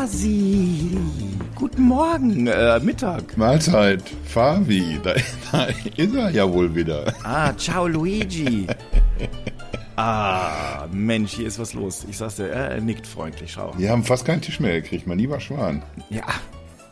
[0.00, 0.96] Hasi.
[1.54, 3.36] Guten Morgen, äh, Mittag.
[3.36, 4.98] Mahlzeit, Fabi.
[5.02, 5.12] Da,
[5.52, 7.12] da ist er ja wohl wieder.
[7.22, 8.66] Ah, ciao Luigi.
[9.96, 12.06] ah, Mensch, hier ist was los.
[12.08, 13.74] Ich sag's dir, er nickt freundlich, schau.
[13.76, 15.82] Wir haben fast keinen Tisch mehr gekriegt, mein lieber Schwan.
[16.08, 16.24] Ja,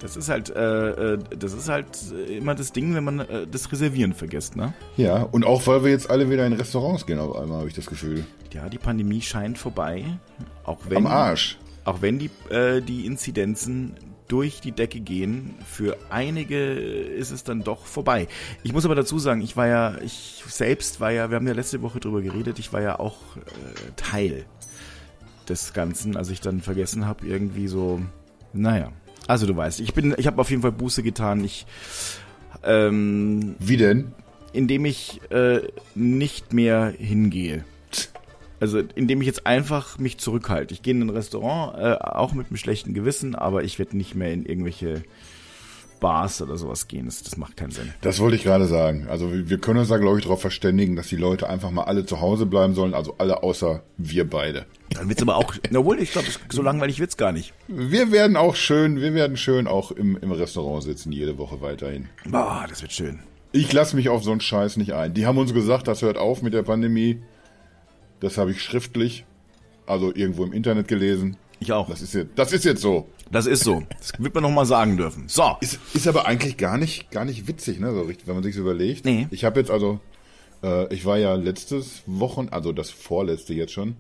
[0.01, 1.87] das ist halt, äh, äh, das ist halt
[2.29, 4.75] immer das Ding, wenn man äh, das Reservieren vergisst, ne?
[4.99, 7.75] Ja, und auch weil wir jetzt alle wieder in Restaurants gehen auf einmal, habe ich
[7.75, 8.27] das Gefühl.
[8.53, 10.05] Ja, die Pandemie scheint vorbei.
[10.65, 11.57] Auch wenn, Am Arsch.
[11.89, 13.95] Auch wenn die, äh, die Inzidenzen
[14.29, 18.29] durch die Decke gehen, für einige ist es dann doch vorbei.
[18.63, 21.55] Ich muss aber dazu sagen, ich war ja, ich selbst war ja, wir haben ja
[21.55, 23.41] letzte Woche drüber geredet, ich war ja auch äh,
[23.97, 24.45] Teil
[25.49, 28.03] des Ganzen, als ich dann vergessen habe, irgendwie so,
[28.53, 28.93] naja.
[29.27, 31.43] Also du weißt, ich bin, ich habe auf jeden Fall Buße getan.
[31.43, 31.65] Ich
[32.65, 34.13] ähm, Wie denn?
[34.53, 35.61] indem ich äh,
[35.95, 37.65] nicht mehr hingehe.
[38.61, 40.75] Also indem ich jetzt einfach mich zurückhalte.
[40.75, 44.15] Ich gehe in ein Restaurant, äh, auch mit einem schlechten Gewissen, aber ich werde nicht
[44.15, 45.03] mehr in irgendwelche
[45.99, 47.07] Bars oder sowas gehen.
[47.07, 47.93] Das, das macht keinen Sinn.
[48.01, 49.07] Das wollte ich gerade sagen.
[49.09, 52.07] Also wir können uns da, glaube ich, darauf verständigen, dass die Leute einfach mal alle
[52.07, 54.67] zu Hause bleiben sollen, also alle außer wir beide.
[54.91, 57.53] Dann wird's aber auch, obwohl ich glaube, so langweilig wird's gar nicht.
[57.69, 62.09] Wir werden auch schön, wir werden schön auch im, im Restaurant sitzen, jede Woche weiterhin.
[62.27, 63.21] Boah, das wird schön.
[63.53, 65.15] Ich lasse mich auf so einen Scheiß nicht ein.
[65.15, 67.19] Die haben uns gesagt, das hört auf mit der Pandemie.
[68.21, 69.25] Das habe ich schriftlich,
[69.87, 71.37] also irgendwo im Internet gelesen.
[71.61, 71.89] Ich auch.
[71.89, 73.09] Das ist jetzt, das ist jetzt so.
[73.31, 73.83] Das ist so.
[73.99, 75.25] Das wird man noch mal sagen dürfen.
[75.29, 75.57] So.
[75.61, 78.57] Ist, ist aber eigentlich gar nicht, gar nicht witzig, ne, so richtig, wenn man sich
[78.57, 79.05] überlegt.
[79.05, 79.27] Nee.
[79.31, 80.01] Ich habe jetzt also,
[80.63, 83.97] äh, ich war ja letztes Wochen, also das vorletzte jetzt schon,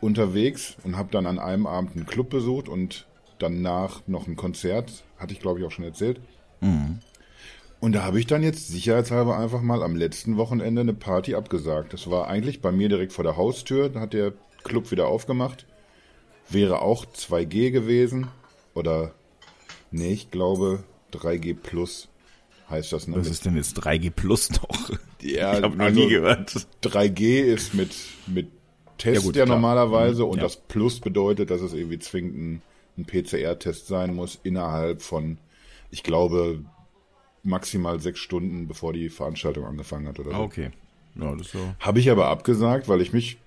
[0.00, 3.06] unterwegs und habe dann an einem Abend einen Club besucht und
[3.38, 6.20] danach noch ein Konzert, hatte ich glaube ich auch schon erzählt.
[7.80, 11.92] Und da habe ich dann jetzt sicherheitshalber einfach mal am letzten Wochenende eine Party abgesagt.
[11.92, 14.32] Das war eigentlich bei mir direkt vor der Haustür, da hat der
[14.64, 15.66] Club wieder aufgemacht.
[16.48, 18.28] Wäre auch 2G gewesen
[18.74, 19.12] oder
[19.90, 22.08] nee, ich glaube 3G plus
[22.70, 23.16] heißt das, ne?
[23.16, 24.90] Was ist denn jetzt 3G Plus noch?
[25.22, 26.66] Ja, ich habe noch also- nie gehört.
[26.82, 27.90] 3G ist mit,
[28.26, 28.48] mit
[28.98, 30.44] Test Ja, gut, ja normalerweise und Ja.
[30.44, 32.62] das Plus bedeutet, dass es irgendwie zwingend ein,
[32.98, 35.38] ein PCR-Test sein muss innerhalb von,
[35.90, 36.64] ich glaube,
[37.46, 40.36] maximal sechs Stunden, bevor die Veranstaltung angefangen hat oder so.
[40.36, 40.70] Ah, okay.
[41.14, 41.58] Ja, das so.
[41.80, 43.38] Habe ich aber abgesagt, weil ich mich,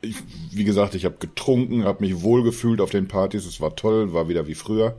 [0.00, 0.16] ich,
[0.52, 4.28] wie gesagt, ich habe getrunken, habe mich wohlgefühlt auf den Partys, es war toll, war
[4.28, 4.96] wieder wie früher,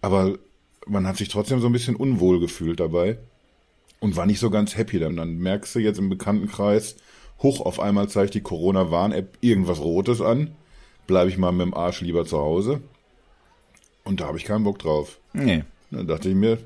[0.00, 0.38] aber
[0.86, 3.18] man hat sich trotzdem so ein bisschen unwohl gefühlt dabei
[4.00, 4.98] und war nicht so ganz happy.
[4.98, 6.96] Dann, dann merkst du jetzt im Bekanntenkreis,
[7.38, 10.50] hoch auf einmal zeigt die Corona-Warn-App irgendwas Rotes an,
[11.06, 12.82] bleibe ich mal mit dem Arsch lieber zu Hause
[14.04, 15.18] und da habe ich keinen Bock drauf.
[15.32, 15.64] Nee.
[15.90, 16.58] Dann dachte ich mir,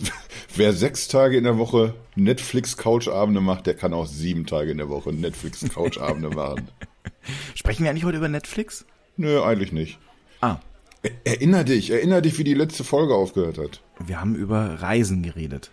[0.56, 4.88] wer sechs Tage in der Woche Netflix-Couchabende macht, der kann auch sieben Tage in der
[4.88, 6.68] Woche Netflix-Couchabende machen.
[7.54, 8.84] Sprechen wir eigentlich heute über Netflix?
[9.16, 9.98] Nö, eigentlich nicht.
[10.40, 10.58] Ah,
[11.02, 13.80] Er- Erinner dich, erinner dich, wie die letzte Folge aufgehört hat.
[14.04, 15.70] wir haben über Reisen geredet.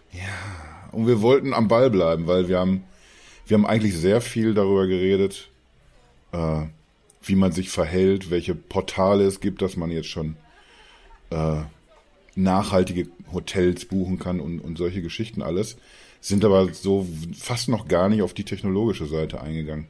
[0.91, 2.83] Und wir wollten am Ball bleiben, weil wir haben,
[3.47, 5.49] wir haben eigentlich sehr viel darüber geredet,
[6.31, 6.61] äh,
[7.23, 10.35] wie man sich verhält, welche Portale es gibt, dass man jetzt schon
[11.31, 11.61] äh,
[12.35, 15.77] nachhaltige Hotels buchen kann und, und solche Geschichten alles,
[16.21, 19.87] sind aber so fast noch gar nicht auf die technologische Seite eingegangen.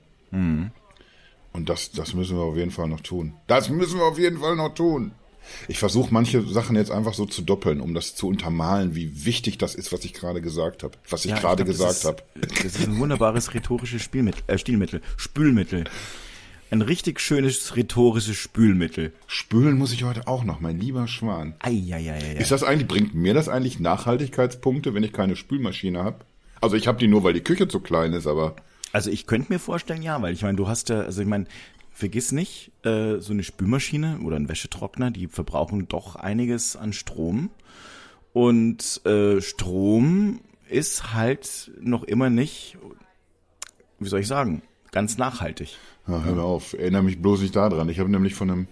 [1.53, 3.33] Und das, das müssen wir auf jeden Fall noch tun.
[3.47, 5.11] Das müssen wir auf jeden Fall noch tun.
[5.67, 9.57] Ich versuche manche Sachen jetzt einfach so zu doppeln, um das zu untermalen, wie wichtig
[9.59, 10.97] das ist, was ich gerade gesagt habe.
[11.09, 12.23] Was ich Ja, gerade gesagt habe.
[12.41, 15.83] ist- Das ist ein wunderbares rhetorisches Spielmittel, äh, Stilmittel, Spülmittel.
[16.71, 19.13] Ein richtig schönes rhetorisches Spülmittel.
[19.27, 21.55] Spülen muss ich heute auch noch, mein lieber Schwan.
[21.59, 22.35] Eieieiei.
[22.37, 26.25] Ist das eigentlich, bringt mir das eigentlich Nachhaltigkeitspunkte, wenn ich keine Spülmaschine habe?
[26.61, 28.55] Also ich habe die nur, weil die Küche zu klein ist, aber
[28.91, 31.45] Also ich könnte mir vorstellen, ja, weil ich meine, du hast ja, also ich meine,
[31.91, 37.51] vergiss nicht, äh, so eine Spülmaschine oder ein Wäschetrockner, die verbrauchen doch einiges an Strom.
[38.33, 42.77] Und äh, Strom ist halt noch immer nicht,
[43.99, 45.77] wie soll ich sagen, ganz nachhaltig.
[46.07, 47.89] Ja, hör mir auf, erinnere mich bloß nicht daran.
[47.89, 48.67] Ich habe nämlich von einem,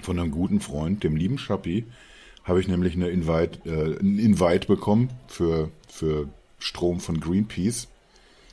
[0.00, 1.84] von einem guten Freund, dem lieben Schappi,
[2.42, 6.28] habe ich nämlich eine Invite, äh, ein Invite bekommen für, für
[6.58, 7.88] Strom von Greenpeace.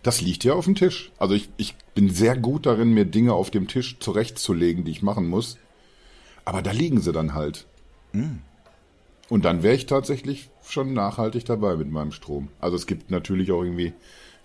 [0.03, 1.11] Das liegt ja auf dem Tisch.
[1.17, 5.01] Also ich, ich bin sehr gut darin, mir Dinge auf dem Tisch zurechtzulegen, die ich
[5.01, 5.57] machen muss.
[6.43, 7.65] Aber da liegen sie dann halt.
[9.29, 12.49] Und dann wäre ich tatsächlich schon nachhaltig dabei mit meinem Strom.
[12.59, 13.93] Also es gibt natürlich auch irgendwie,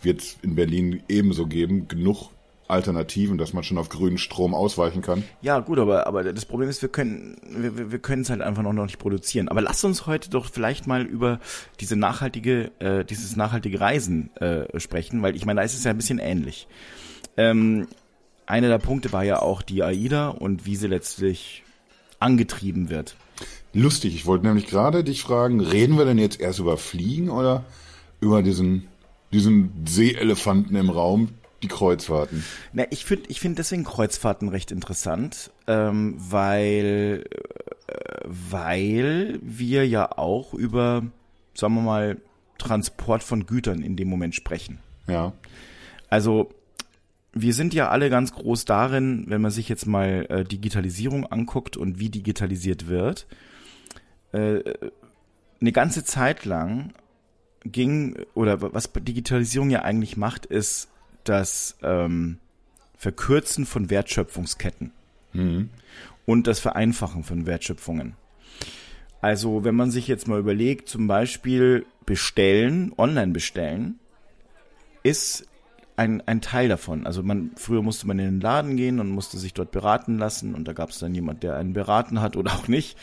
[0.03, 2.31] wird es in Berlin ebenso geben, genug
[2.69, 5.23] Alternativen, dass man schon auf grünen Strom ausweichen kann.
[5.41, 8.63] Ja, gut, aber, aber das Problem ist, wir können, wir, wir- können es halt einfach
[8.63, 9.49] noch nicht produzieren.
[9.49, 11.39] Aber lass uns heute doch vielleicht mal über
[11.81, 15.91] diese nachhaltige, äh, dieses nachhaltige Reisen äh, sprechen, weil ich meine, da ist es ja
[15.93, 16.67] ein bisschen ähnlich.
[17.37, 17.87] Ähm,
[18.47, 21.63] einer der Punkte war ja auch die AIDA und wie sie letztlich
[22.19, 23.17] angetrieben wird.
[23.75, 27.65] Lustig, ich wollte nämlich gerade dich fragen, reden wir denn jetzt erst über Fliegen oder
[28.21, 28.89] über diesen,
[29.33, 31.29] diesen Seeelefanten im Raum,
[31.63, 32.45] die Kreuzfahrten?
[32.73, 37.25] Na, ich finde ich find deswegen Kreuzfahrten recht interessant, ähm, weil,
[37.87, 37.95] äh,
[38.25, 41.05] weil wir ja auch über,
[41.55, 42.17] sagen wir mal,
[42.59, 44.79] Transport von Gütern in dem Moment sprechen.
[45.07, 45.33] Ja.
[46.09, 46.51] Also
[47.33, 51.77] wir sind ja alle ganz groß darin, wenn man sich jetzt mal äh, Digitalisierung anguckt
[51.77, 53.27] und wie digitalisiert wird.
[54.33, 54.63] Äh,
[55.61, 56.95] eine ganze Zeit lang
[57.65, 60.89] ging, oder was Digitalisierung ja eigentlich macht, ist
[61.29, 62.39] das ähm,
[62.97, 64.93] Verkürzen von Wertschöpfungsketten
[65.33, 65.69] Mhm.
[66.25, 68.15] und das Vereinfachen von Wertschöpfungen.
[69.21, 73.99] Also wenn man sich jetzt mal überlegt, zum Beispiel bestellen, online bestellen,
[75.03, 75.47] ist
[75.97, 77.07] ein, ein Teil davon.
[77.07, 80.55] Also man, früher musste man in den Laden gehen und musste sich dort beraten lassen
[80.55, 82.97] und da gab es dann jemand, der einen beraten hat oder auch nicht.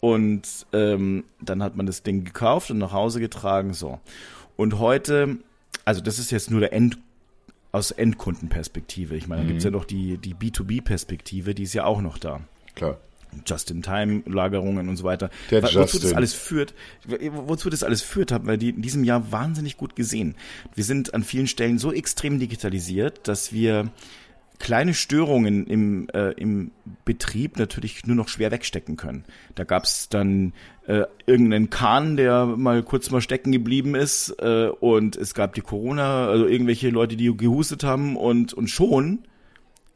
[0.00, 4.00] Und ähm, dann hat man das Ding gekauft und nach Hause getragen, so.
[4.56, 5.38] Und heute,
[5.84, 6.98] also das ist jetzt nur der End,
[7.72, 9.16] aus Endkundenperspektive.
[9.16, 12.40] Ich meine, da gibt's ja noch die, die B2B-Perspektive, die ist ja auch noch da.
[12.74, 12.98] Klar.
[13.46, 15.30] Just-in-Time-Lagerungen und so weiter.
[15.50, 16.16] Der Wo- wozu das Justin.
[16.16, 16.74] alles führt,
[17.30, 20.34] wozu das alles führt, haben wir die in diesem Jahr wahnsinnig gut gesehen.
[20.74, 23.90] Wir sind an vielen Stellen so extrem digitalisiert, dass wir
[24.60, 26.70] kleine Störungen im, äh, im
[27.04, 29.24] Betrieb natürlich nur noch schwer wegstecken können.
[29.56, 30.52] Da gab's dann
[30.86, 35.62] äh, irgendeinen Kahn, der mal kurz mal stecken geblieben ist äh, und es gab die
[35.62, 39.20] Corona, also irgendwelche Leute, die gehustet haben und, und schon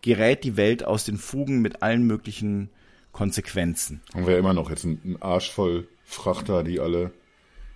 [0.01, 2.71] gerät die Welt aus den Fugen mit allen möglichen
[3.13, 4.01] Konsequenzen.
[4.15, 7.13] Haben wir ja immer noch jetzt einen Arsch voll Frachter, die alle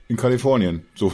[0.08, 1.12] in Kalifornien so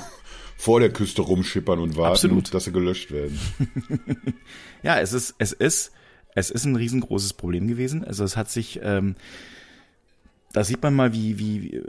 [0.56, 2.54] vor der Küste rumschippern und warten, Absolut.
[2.54, 3.38] dass sie gelöscht werden.
[4.82, 5.92] Ja, es ist, es ist,
[6.34, 8.04] es ist ein riesengroßes Problem gewesen.
[8.04, 9.16] Also es hat sich, ähm,
[10.52, 11.82] da sieht man mal, wie, wie, wie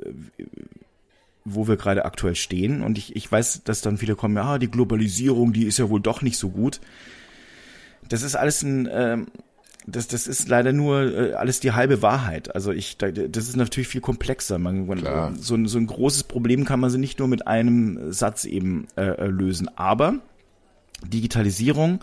[1.46, 2.82] wo wir gerade aktuell stehen.
[2.82, 6.02] Und ich, ich weiß, dass dann viele kommen, ja, die Globalisierung, die ist ja wohl
[6.02, 6.82] doch nicht so gut.
[8.10, 9.28] Das ist alles ein, ähm,
[9.88, 12.54] das, das ist leider nur äh, alles die halbe Wahrheit.
[12.56, 14.58] Also ich, da- das ist natürlich viel komplexer.
[14.58, 15.04] Man, man,
[15.36, 18.88] so, ein, so ein großes Problem kann man sie nicht nur mit einem Satz eben
[18.96, 19.70] äh, äh, lösen.
[19.78, 20.20] Aber
[21.04, 22.00] Digitalisierung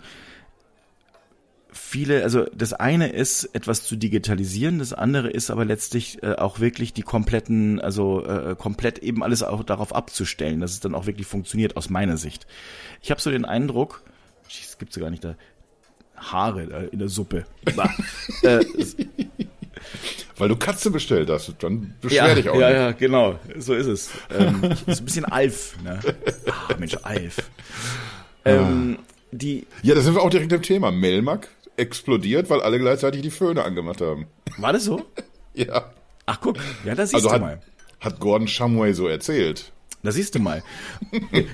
[1.71, 6.59] viele, also das eine ist, etwas zu digitalisieren, das andere ist aber letztlich äh, auch
[6.59, 11.07] wirklich die kompletten, also äh, komplett eben alles auch darauf abzustellen, dass es dann auch
[11.07, 12.45] wirklich funktioniert, aus meiner Sicht.
[13.01, 14.03] Ich habe so den Eindruck,
[14.43, 15.35] das gibt's ja gar nicht da,
[16.17, 17.45] Haare da in der Suppe.
[18.43, 18.63] Äh,
[20.37, 22.77] Weil du Katze bestellt hast, dann beschwer ja, dich auch ja, nicht.
[22.77, 24.09] ja, genau, so ist es.
[24.35, 25.99] Ähm, ist ein bisschen Alf, ne?
[26.47, 27.37] Ah, Mensch, Alf.
[28.45, 28.97] Ähm,
[29.31, 30.91] die, Ja, da sind wir auch direkt im Thema.
[30.91, 34.27] Melmac explodiert, weil alle gleichzeitig die Föhne angemacht haben.
[34.57, 35.05] war das so?
[35.55, 35.91] Ja.
[36.25, 37.61] Ach guck, ja, da siehst Also du hat, mal.
[37.99, 39.71] hat Gordon Shumway so erzählt.
[40.03, 40.63] Da siehst du mal.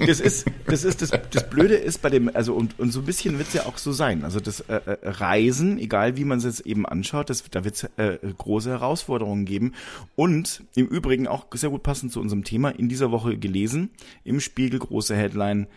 [0.07, 3.05] Das ist, das ist, das, das Blöde ist bei dem, also und, und so ein
[3.05, 4.23] bisschen wird's ja auch so sein.
[4.23, 7.83] Also das äh, äh, Reisen, egal wie man es jetzt eben anschaut, das, da wird's
[7.97, 9.73] äh, große Herausforderungen geben.
[10.15, 13.91] Und im Übrigen auch sehr gut passend zu unserem Thema, in dieser Woche gelesen,
[14.23, 15.67] im Spiegel große Headline,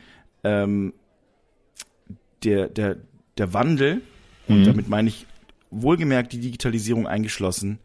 [0.43, 0.95] ähm,
[2.43, 2.97] der, der,
[3.37, 4.01] der Wandel,
[4.49, 5.27] und damit meine ich
[5.71, 7.79] wohlgemerkt die Digitalisierung eingeschlossen,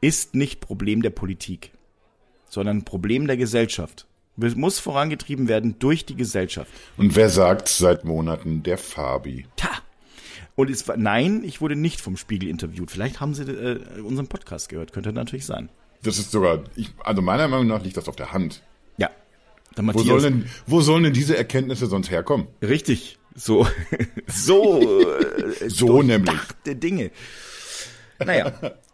[0.00, 1.72] ist nicht Problem der Politik
[2.50, 4.06] sondern ein Problem der Gesellschaft.
[4.42, 6.70] Es muss vorangetrieben werden durch die Gesellschaft.
[6.96, 8.62] Und wer sagt seit Monaten?
[8.62, 9.46] Der Fabi.
[9.56, 9.68] Ta!
[10.56, 12.90] Und es war, nein, ich wurde nicht vom Spiegel interviewt.
[12.90, 14.92] Vielleicht haben sie äh, unseren Podcast gehört.
[14.92, 15.70] Könnte natürlich sein.
[16.02, 18.62] Das ist sogar, ich, also meiner Meinung nach liegt das auf der Hand.
[18.96, 19.10] Ja.
[19.76, 22.46] Wo sollen, denn, wo sollen denn diese Erkenntnisse sonst herkommen?
[22.62, 23.18] richtig.
[23.36, 23.64] So,
[24.26, 26.30] so, äh, So nämlich.
[26.34, 27.10] durchdachte Dinge.
[28.18, 28.52] Naja.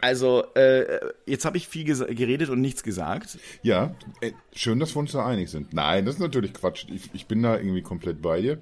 [0.00, 3.38] Also, äh, jetzt habe ich viel geredet und nichts gesagt.
[3.62, 5.72] Ja, äh, schön, dass wir uns da einig sind.
[5.72, 6.86] Nein, das ist natürlich Quatsch.
[6.90, 8.58] Ich, ich bin da irgendwie komplett bei dir.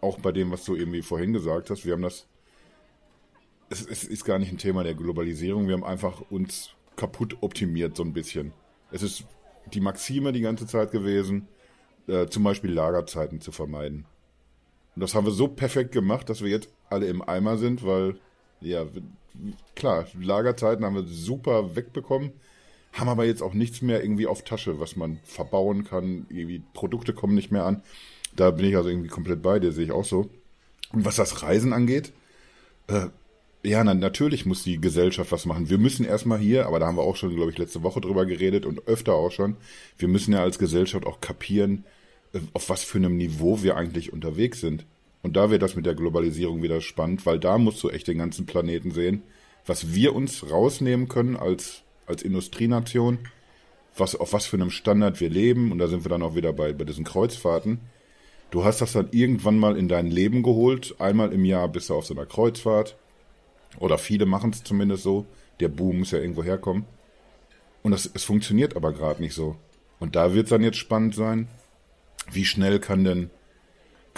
[0.00, 1.84] Auch bei dem, was du irgendwie vorhin gesagt hast.
[1.84, 2.26] Wir haben das.
[3.70, 5.66] Es, es ist gar nicht ein Thema der Globalisierung.
[5.66, 8.52] Wir haben einfach uns kaputt optimiert, so ein bisschen.
[8.90, 9.24] Es ist
[9.72, 11.48] die Maxime die ganze Zeit gewesen,
[12.06, 14.06] äh, zum Beispiel Lagerzeiten zu vermeiden.
[14.94, 18.18] Und das haben wir so perfekt gemacht, dass wir jetzt alle im Eimer sind, weil,
[18.60, 18.86] ja,
[19.74, 22.32] klar, Lagerzeiten haben wir super wegbekommen,
[22.92, 26.26] haben aber jetzt auch nichts mehr irgendwie auf Tasche, was man verbauen kann.
[26.28, 27.82] Irgendwie Produkte kommen nicht mehr an.
[28.34, 30.30] Da bin ich also irgendwie komplett bei dir, sehe ich auch so.
[30.92, 32.12] Und was das Reisen angeht,
[32.88, 33.06] äh,
[33.64, 35.68] ja, na, natürlich muss die Gesellschaft was machen.
[35.68, 38.24] Wir müssen erstmal hier, aber da haben wir auch schon, glaube ich, letzte Woche drüber
[38.24, 39.56] geredet und öfter auch schon,
[39.98, 41.84] wir müssen ja als Gesellschaft auch kapieren,
[42.32, 44.86] äh, auf was für einem Niveau wir eigentlich unterwegs sind.
[45.22, 48.18] Und da wird das mit der Globalisierung wieder spannend, weil da musst du echt den
[48.18, 49.22] ganzen Planeten sehen.
[49.68, 53.18] was wir uns rausnehmen können als, als Industrienation,
[53.96, 56.52] was, auf was für einem Standard wir leben, und da sind wir dann auch wieder
[56.52, 57.80] bei, bei diesen Kreuzfahrten.
[58.50, 60.94] Du hast das dann irgendwann mal in dein Leben geholt.
[60.98, 62.96] Einmal im Jahr bist du auf so einer Kreuzfahrt.
[63.78, 65.26] Oder viele machen es zumindest so.
[65.60, 66.86] Der Boom muss ja irgendwo herkommen.
[67.82, 69.56] Und das, es funktioniert aber gerade nicht so.
[69.98, 71.48] Und da wird es dann jetzt spannend sein,
[72.32, 73.30] wie schnell kann denn,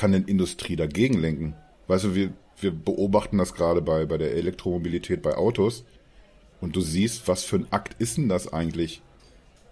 [0.01, 1.55] kann denn Industrie dagegen lenken?
[1.87, 5.85] Weißt du, wir, wir beobachten das gerade bei, bei der Elektromobilität bei Autos.
[6.63, 9.03] Und du siehst, was für ein Akt ist denn das eigentlich?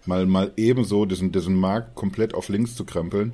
[0.05, 3.33] Mal, mal ebenso diesen, diesen Markt komplett auf links zu krempeln.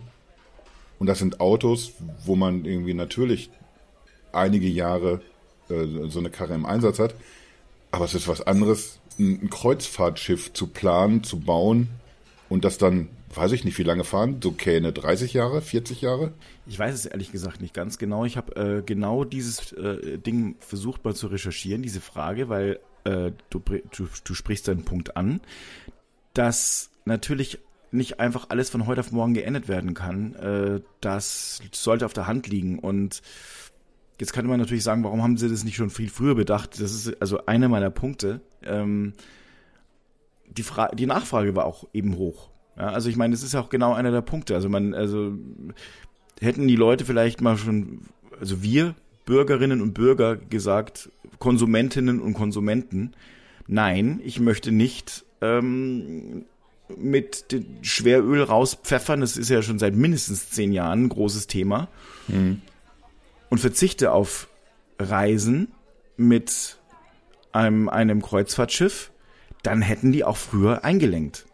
[0.98, 1.92] Und das sind Autos,
[2.24, 3.50] wo man irgendwie natürlich
[4.32, 5.22] einige Jahre
[5.70, 7.14] äh, so eine Karre im Einsatz hat.
[7.92, 11.90] Aber es ist was anderes, ein Kreuzfahrtschiff zu planen, zu bauen
[12.48, 16.34] und das dann, weiß ich nicht, wie lange fahren, so Kähne 30 Jahre, 40 Jahre?
[16.65, 18.25] Ich weiß es ehrlich gesagt nicht ganz genau.
[18.25, 23.32] Ich habe äh, genau dieses äh, Ding versucht mal zu recherchieren, diese Frage, weil äh,
[23.50, 23.62] du,
[23.92, 25.42] du, du sprichst deinen Punkt an,
[26.34, 27.60] dass natürlich
[27.92, 30.36] nicht einfach alles von heute auf morgen geändert werden kann.
[30.36, 33.22] Äh, das sollte auf der Hand liegen und
[34.20, 36.80] Jetzt könnte man natürlich sagen, warum haben sie das nicht schon viel früher bedacht?
[36.80, 38.39] Das ist also einer meiner Punkte.
[38.63, 39.13] Ähm,
[40.48, 40.63] die,
[40.94, 42.50] die Nachfrage war auch eben hoch.
[42.77, 44.55] Ja, also ich meine, das ist ja auch genau einer der Punkte.
[44.55, 45.34] Also man, also
[46.39, 48.01] hätten die Leute vielleicht mal schon,
[48.39, 53.13] also wir Bürgerinnen und Bürger gesagt, Konsumentinnen und Konsumenten,
[53.67, 56.46] nein, ich möchte nicht ähm,
[56.96, 57.46] mit
[57.82, 59.22] Schweröl rauspfeffern.
[59.22, 61.88] Das ist ja schon seit mindestens zehn Jahren ein großes Thema.
[62.27, 62.62] Mhm
[63.50, 64.50] und verzichte auf
[65.00, 65.70] Reisen
[66.17, 66.77] mit
[67.51, 69.12] einem, einem Kreuzfahrtschiff,
[69.63, 71.46] dann hätten die auch früher eingelenkt.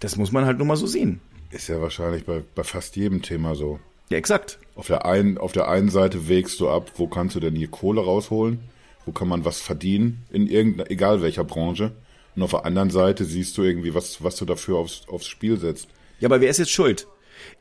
[0.00, 1.20] Das muss man halt nur mal so sehen.
[1.50, 3.80] Ist ja wahrscheinlich bei, bei fast jedem Thema so.
[4.10, 4.58] Ja, exakt.
[4.74, 7.68] Auf der, einen, auf der einen Seite wägst du ab, wo kannst du denn hier
[7.68, 8.60] Kohle rausholen?
[9.04, 10.24] Wo kann man was verdienen?
[10.30, 11.92] In irgendeiner, egal welcher Branche.
[12.36, 15.58] Und auf der anderen Seite siehst du irgendwie, was, was du dafür aufs, aufs Spiel
[15.58, 15.88] setzt.
[16.20, 17.06] Ja, aber wer ist jetzt schuld?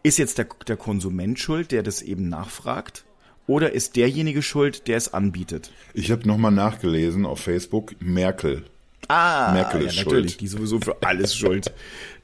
[0.03, 3.05] Ist jetzt der, der Konsument schuld, der das eben nachfragt?
[3.47, 5.71] Oder ist derjenige schuld, der es anbietet?
[5.93, 8.65] Ich habe nochmal nachgelesen auf Facebook, Merkel.
[9.07, 10.41] Ah, Merkel ist ja, natürlich, schuld.
[10.41, 11.71] die ist sowieso für alles schuld.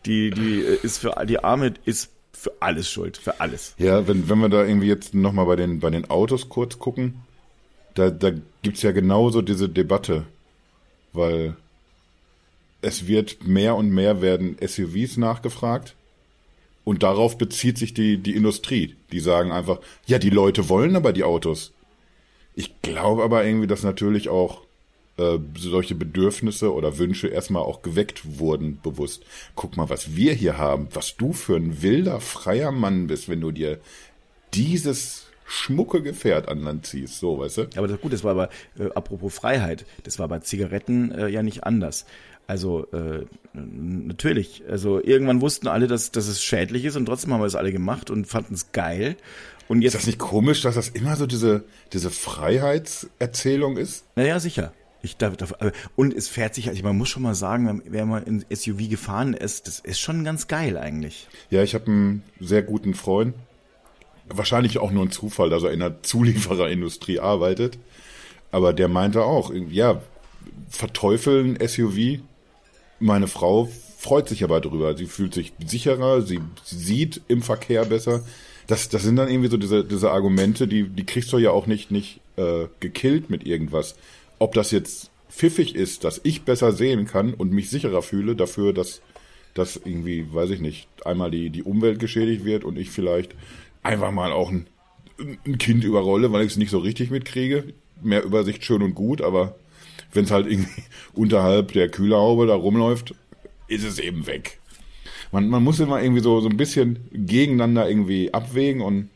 [0.06, 3.74] Die, die äh, ist für die Arme ist für alles schuld, für alles.
[3.78, 7.22] Ja, wenn, wenn wir da irgendwie jetzt nochmal bei den, bei den Autos kurz gucken,
[7.94, 10.26] da, da gibt's ja genauso diese Debatte,
[11.14, 11.56] weil
[12.82, 15.96] es wird mehr und mehr werden SUVs nachgefragt
[16.84, 18.96] und darauf bezieht sich die, die Industrie.
[19.12, 21.72] Die sagen einfach, ja, die Leute wollen aber die Autos.
[22.56, 24.63] Ich glaube aber irgendwie, dass natürlich auch
[25.18, 29.24] äh, solche Bedürfnisse oder Wünsche erstmal auch geweckt wurden, bewusst.
[29.56, 33.42] Guck mal, was wir hier haben, was du für ein wilder, freier Mann bist, wenn
[33.42, 33.80] du dir
[34.54, 37.62] dieses schmucke Gefährt an Land ziehst, so, weißt du?
[37.76, 41.44] Aber das, gut, das war aber, äh, apropos Freiheit, das war bei Zigaretten äh, ja
[41.44, 42.06] nicht anders.
[42.48, 47.42] Also äh, natürlich, also irgendwann wussten alle, dass, dass es schädlich ist und trotzdem haben
[47.42, 49.16] wir es alle gemacht und fanden es geil.
[49.68, 54.06] Und jetzt, ist das nicht komisch, dass das immer so diese, diese Freiheitserzählung ist?
[54.16, 54.74] Naja, sicher.
[55.04, 55.54] Ich darf, darf,
[55.96, 59.34] und es fährt sich, also man muss schon mal sagen, wer mal in SUV gefahren
[59.34, 61.28] ist, das ist schon ganz geil eigentlich.
[61.50, 63.36] Ja, ich habe einen sehr guten Freund,
[64.30, 67.78] wahrscheinlich auch nur ein Zufall, dass er in der Zuliefererindustrie arbeitet,
[68.52, 70.02] aber der meinte auch, ja,
[70.70, 72.20] verteufeln SUV
[73.04, 74.96] meine Frau freut sich aber drüber.
[74.96, 78.24] Sie fühlt sich sicherer, sie sieht im Verkehr besser.
[78.68, 81.68] Das, das sind dann irgendwie so diese, diese Argumente, die, die kriegst du ja auch
[81.68, 83.96] nicht, nicht äh, gekillt mit irgendwas.
[84.44, 88.74] Ob das jetzt pfiffig ist, dass ich besser sehen kann und mich sicherer fühle dafür,
[88.74, 89.02] dass,
[89.54, 93.36] dass irgendwie, weiß ich nicht, einmal die, die Umwelt geschädigt wird und ich vielleicht
[93.84, 94.68] einfach mal auch ein,
[95.46, 97.74] ein Kind überrolle, weil ich es nicht so richtig mitkriege.
[98.02, 99.56] Mehr Übersicht schön und gut, aber
[100.12, 100.84] wenn es halt irgendwie
[101.14, 103.16] unterhalb der Kühlerhaube da rumläuft,
[103.70, 104.60] ist es eben weg.
[105.32, 109.10] Man, man muss immer irgendwie so, so ein bisschen gegeneinander irgendwie abwägen und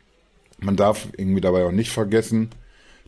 [0.62, 2.50] man darf irgendwie dabei auch nicht vergessen,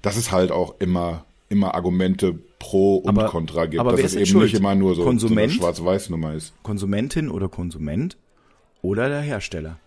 [0.01, 3.79] dass es halt auch immer, immer Argumente pro und aber, contra gibt.
[3.79, 4.43] Aber dass es eben schuld?
[4.45, 6.53] nicht immer nur so, Konsument, so eine Schwarz-Weiß-Nummer ist.
[6.63, 8.17] Konsumentin oder Konsument
[8.81, 9.77] oder der Hersteller?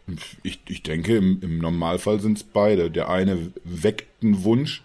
[0.42, 2.90] Ich, ich denke, im, im Normalfall sind es beide.
[2.90, 4.82] Der eine weckt einen Wunsch,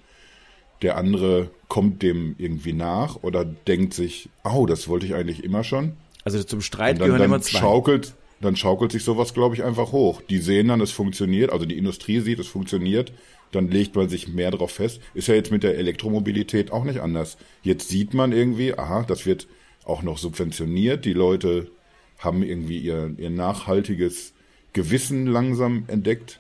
[0.81, 5.63] der andere kommt dem irgendwie nach oder denkt sich, oh, das wollte ich eigentlich immer
[5.63, 5.93] schon.
[6.23, 7.59] Also zum Streit dann, gehören dann immer zwei.
[7.59, 10.21] Schaukelt, dann schaukelt sich sowas, glaube ich, einfach hoch.
[10.29, 13.11] Die sehen dann, es funktioniert, also die Industrie sieht, es funktioniert,
[13.51, 15.01] dann legt man sich mehr drauf fest.
[15.13, 17.37] Ist ja jetzt mit der Elektromobilität auch nicht anders.
[17.63, 19.47] Jetzt sieht man irgendwie, aha, das wird
[19.85, 21.05] auch noch subventioniert.
[21.05, 21.71] Die Leute
[22.19, 24.33] haben irgendwie ihr, ihr nachhaltiges
[24.73, 26.39] Gewissen langsam entdeckt.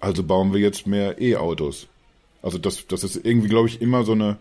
[0.00, 1.88] Also bauen wir jetzt mehr E-Autos.
[2.42, 4.38] Also das, das ist irgendwie, glaube ich, immer so eine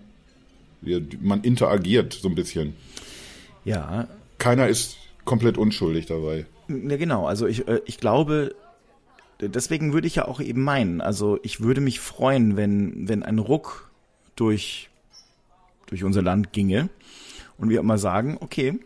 [1.22, 2.76] Man interagiert so ein bisschen.
[3.64, 4.08] Ja.
[4.38, 6.46] Keiner ist komplett unschuldig dabei.
[6.68, 7.26] Ja, genau.
[7.26, 8.56] Also ich, äh, ich glaube,
[9.40, 13.40] deswegen würde ich ja auch eben meinen, also ich würde mich freuen, wenn, wenn ein
[13.40, 13.92] Ruck
[14.36, 14.90] durch,
[15.88, 16.90] durch unser Land ginge
[17.58, 18.80] und wir immer sagen, okay,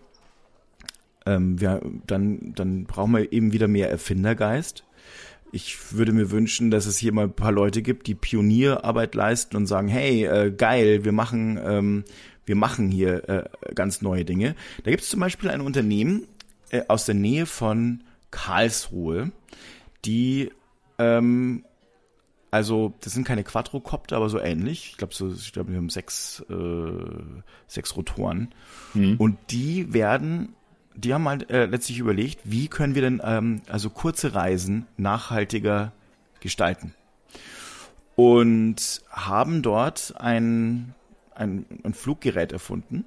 [1.25, 4.84] ähm, wir, dann, dann brauchen wir eben wieder mehr Erfindergeist.
[5.51, 9.58] Ich würde mir wünschen, dass es hier mal ein paar Leute gibt, die Pionierarbeit leisten
[9.58, 12.03] und sagen, hey, äh, geil, wir machen, ähm,
[12.46, 14.56] wir machen hier äh, ganz neue Dinge.
[14.84, 16.27] Da gibt es zum Beispiel ein Unternehmen
[16.70, 19.32] äh, aus der Nähe von Karlsruhe,
[20.06, 20.51] die
[20.98, 21.63] ähm,
[22.51, 24.89] also das sind keine Quadrocopter, aber so ähnlich.
[24.91, 26.94] Ich glaube, so, ich glaube, wir haben sechs, äh,
[27.68, 28.53] sechs Rotoren.
[28.94, 29.18] Mhm.
[29.18, 30.56] Und die werden,
[30.96, 35.91] die haben halt äh, letztlich überlegt, wie können wir denn ähm, also kurze Reisen nachhaltiger
[36.39, 36.94] gestalten.
[38.15, 40.96] Und haben dort ein,
[41.36, 43.06] ein, ein Fluggerät erfunden,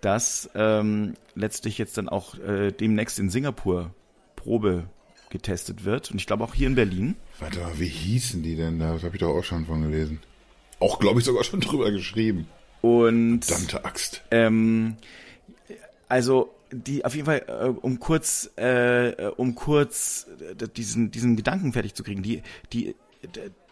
[0.00, 3.92] das ähm, letztlich jetzt dann auch äh, demnächst in Singapur
[4.36, 4.88] Probe
[5.30, 6.10] getestet wird.
[6.10, 7.16] Und ich glaube auch hier in Berlin.
[7.38, 8.78] Warte mal, wie hießen die denn?
[8.78, 10.20] Das habe ich doch auch schon von gelesen.
[10.80, 12.46] Auch, glaube ich, sogar schon drüber geschrieben.
[12.80, 13.44] Und.
[13.44, 14.22] Verdammte Axt.
[14.30, 14.96] Ähm,
[16.08, 21.72] also, die auf jeden Fall, äh, um kurz, äh, um kurz äh, diesen, diesen Gedanken
[21.72, 22.42] fertig zu kriegen, die,
[22.72, 22.94] die,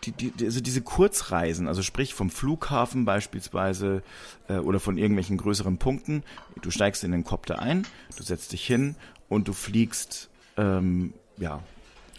[0.04, 4.02] die, die, also diese Kurzreisen, also sprich vom Flughafen beispielsweise
[4.48, 6.22] äh, oder von irgendwelchen größeren Punkten,
[6.62, 7.86] du steigst in den Kopter ein,
[8.16, 8.96] du setzt dich hin
[9.28, 11.62] und du fliegst ähm, ja.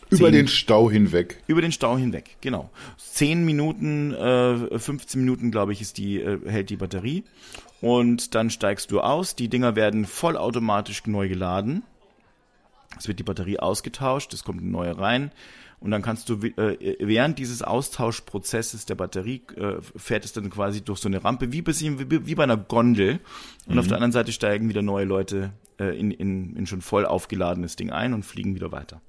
[0.10, 1.44] Über den Stau hinweg.
[1.48, 2.70] Über den Stau hinweg, genau.
[2.98, 7.26] Zehn Minuten, äh, 15 Minuten, glaube ich, ist die, äh, hält die Batterie.
[7.82, 9.36] Und dann steigst du aus.
[9.36, 11.84] Die Dinger werden vollautomatisch neu geladen.
[12.98, 15.32] Es wird die Batterie ausgetauscht, es kommt eine neue rein.
[15.80, 20.84] Und dann kannst du äh, während dieses Austauschprozesses der Batterie äh, fährt es dann quasi
[20.84, 23.20] durch so eine Rampe wie bisschen wie, wie bei einer Gondel.
[23.68, 23.80] Und mhm.
[23.80, 27.76] auf der anderen Seite steigen wieder neue Leute äh, in, in, in schon voll aufgeladenes
[27.76, 29.02] Ding ein und fliegen wieder weiter.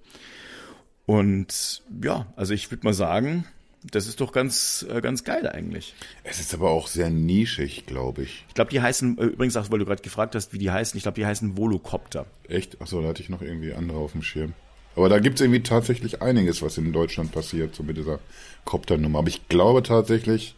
[1.06, 3.46] Und ja, also ich würde mal sagen,
[3.82, 5.94] das ist doch ganz, äh, ganz geil eigentlich.
[6.24, 8.44] Es ist aber auch sehr nischig, glaube ich.
[8.48, 10.96] Ich glaube, die heißen, äh, übrigens auch, weil du gerade gefragt hast, wie die heißen,
[10.96, 12.26] ich glaube, die heißen Volocopter.
[12.48, 12.80] Echt?
[12.80, 14.54] Achso, da hatte ich noch irgendwie andere auf dem Schirm.
[14.96, 18.18] Aber da gibt es irgendwie tatsächlich einiges, was in Deutschland passiert, so mit dieser
[18.64, 19.20] Copter-Nummer.
[19.20, 20.56] Aber ich glaube tatsächlich,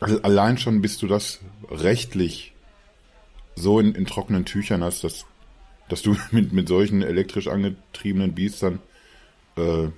[0.00, 2.53] also allein schon, bis du das rechtlich
[3.56, 5.26] so in, in trockenen Tüchern hast, dass,
[5.88, 8.80] dass du mit, mit solchen elektrisch angetriebenen Biestern
[9.56, 9.88] äh,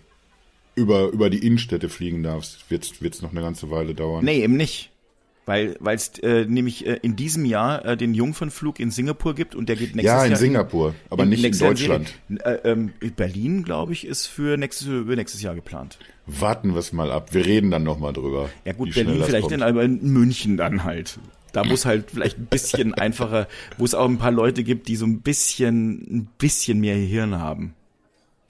[0.74, 4.24] über, über die Innenstädte fliegen darfst, wird es noch eine ganze Weile dauern.
[4.24, 4.90] Nee, eben nicht.
[5.46, 9.68] Weil es äh, nämlich äh, in diesem Jahr äh, den Jungfernflug in Singapur gibt und
[9.68, 10.18] der geht nächstes Jahr.
[10.18, 12.12] Ja, in Jahr Singapur, aber in, nicht in Deutschland.
[12.42, 16.00] Äh, ähm, Berlin, glaube ich, ist für nächstes, für nächstes Jahr geplant.
[16.26, 17.32] Warten wir es mal ab.
[17.32, 18.50] Wir reden dann nochmal drüber.
[18.64, 21.20] Ja gut, Berlin vielleicht dann, aber in München dann halt.
[21.56, 24.96] Da muss halt vielleicht ein bisschen einfacher, wo es auch ein paar Leute gibt, die
[24.96, 27.74] so ein bisschen, ein bisschen mehr Hirn haben.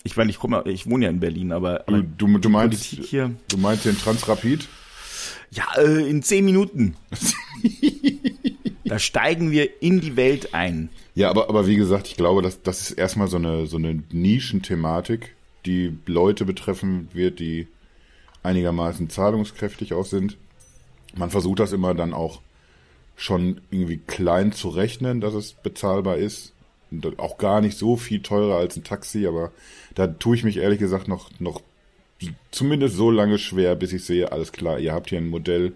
[0.03, 3.31] Ich meine, ich komme, ich wohne ja in Berlin, aber, aber du, du, meinst, hier,
[3.49, 4.69] du meinst den Transrapid?
[5.53, 6.97] Ja, äh, in zehn Minuten.
[8.85, 10.88] da steigen wir in die Welt ein.
[11.14, 14.03] Ja, aber, aber wie gesagt, ich glaube, dass das ist erstmal so eine, so eine
[14.11, 17.69] Nischenthematik, die Leute betreffen wird, die
[18.42, 20.38] einigermaßen zahlungskräftig auch sind.
[21.14, 22.42] Man versucht das immer dann auch
[23.16, 26.52] schon irgendwie klein zu rechnen, dass es bezahlbar ist.
[26.90, 29.50] Und auch gar nicht so viel teurer als ein Taxi, aber
[29.94, 31.61] da tue ich mich ehrlich gesagt noch, noch
[32.50, 35.72] zumindest so lange schwer, bis ich sehe, alles klar, ihr habt hier ein Modell,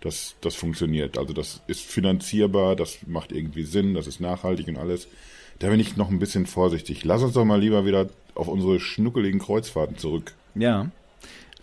[0.00, 1.18] das, das funktioniert.
[1.18, 5.08] Also das ist finanzierbar, das macht irgendwie Sinn, das ist nachhaltig und alles.
[5.58, 7.04] Da bin ich noch ein bisschen vorsichtig.
[7.04, 10.34] Lass uns doch mal lieber wieder auf unsere schnuckeligen Kreuzfahrten zurück.
[10.54, 10.90] Ja.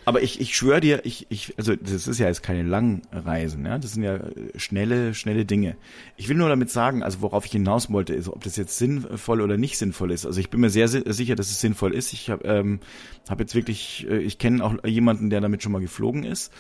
[0.10, 3.78] Aber ich, ich schwöre dir, ich, ich, also das ist ja jetzt keine Langreisen, ja.
[3.78, 4.20] Das sind ja
[4.56, 5.76] schnelle, schnelle Dinge.
[6.18, 9.40] Ich will nur damit sagen, also worauf ich hinaus wollte, ist, ob das jetzt sinnvoll
[9.40, 10.26] oder nicht sinnvoll ist.
[10.26, 12.12] Also ich bin mir sehr sicher, dass es sinnvoll ist.
[12.12, 12.80] Ich habe ähm,
[13.30, 16.52] hab jetzt wirklich, äh, ich kenne auch jemanden, der damit schon mal geflogen ist.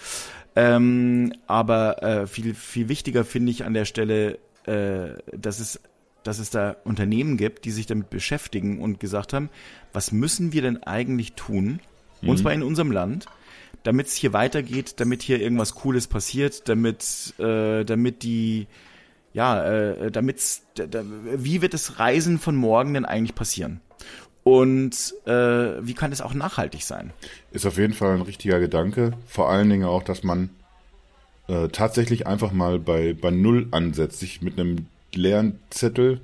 [0.56, 5.82] Ähm, aber äh, viel, viel wichtiger finde ich an der Stelle, äh, dass es
[6.22, 9.50] dass es da Unternehmen gibt, die sich damit beschäftigen und gesagt haben,
[9.92, 11.80] was müssen wir denn eigentlich tun,
[12.22, 12.62] und zwar mhm.
[12.62, 13.26] in unserem Land,
[13.84, 18.68] damit es hier weitergeht, damit hier irgendwas Cooles passiert, damit, äh, damit die,
[19.34, 20.42] ja, äh, damit,
[20.76, 23.82] da, wie wird das Reisen von morgen denn eigentlich passieren?
[24.44, 27.12] Und äh, wie kann es auch nachhaltig sein?
[27.52, 29.14] Ist auf jeden Fall ein richtiger Gedanke.
[29.28, 30.50] Vor allen Dingen auch, dass man
[31.48, 36.22] äh, tatsächlich einfach mal bei, bei Null ansetzt, sich mit einem leeren Zettel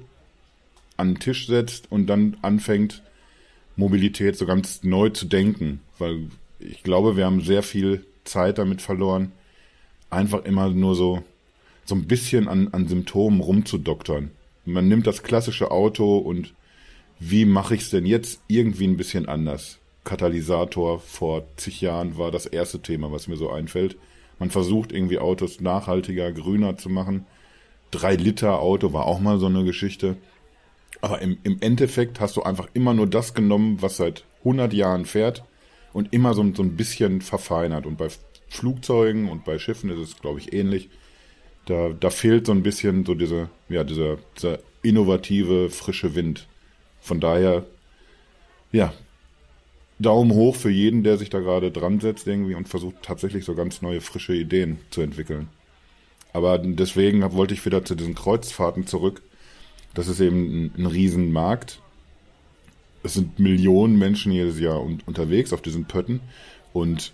[0.97, 3.03] an den Tisch setzt und dann anfängt,
[3.75, 5.81] Mobilität so ganz neu zu denken.
[5.97, 6.29] Weil
[6.65, 9.31] ich glaube, wir haben sehr viel Zeit damit verloren,
[10.09, 11.23] einfach immer nur so
[11.85, 14.31] so ein bisschen an, an Symptomen rumzudoktern.
[14.65, 16.53] Man nimmt das klassische Auto und
[17.19, 19.77] wie mache ich es denn jetzt irgendwie ein bisschen anders?
[20.03, 23.97] Katalysator vor zig Jahren war das erste Thema, was mir so einfällt.
[24.39, 27.25] Man versucht irgendwie Autos nachhaltiger, grüner zu machen.
[27.91, 30.17] Drei Liter Auto war auch mal so eine Geschichte.
[31.01, 35.05] Aber im, im Endeffekt hast du einfach immer nur das genommen, was seit 100 Jahren
[35.05, 35.43] fährt
[35.95, 37.85] und immer so, so ein bisschen verfeinert.
[37.85, 38.09] Und bei
[38.49, 40.89] Flugzeugen und bei Schiffen ist es, glaube ich, ähnlich.
[41.67, 46.47] Da, da fehlt so ein bisschen so diese, ja, dieser, dieser innovative, frische Wind.
[46.99, 47.65] Von daher,
[48.73, 48.93] ja,
[49.97, 53.55] Daumen hoch für jeden, der sich da gerade dran setzt irgendwie und versucht tatsächlich so
[53.55, 55.47] ganz neue, frische Ideen zu entwickeln.
[56.33, 59.21] Aber deswegen wollte ich wieder zu diesen Kreuzfahrten zurück.
[59.93, 61.79] Das ist eben ein, ein Riesenmarkt.
[63.05, 66.21] Es sind Millionen Menschen jedes Jahr un unterwegs auf diesen Pötten
[66.73, 67.13] und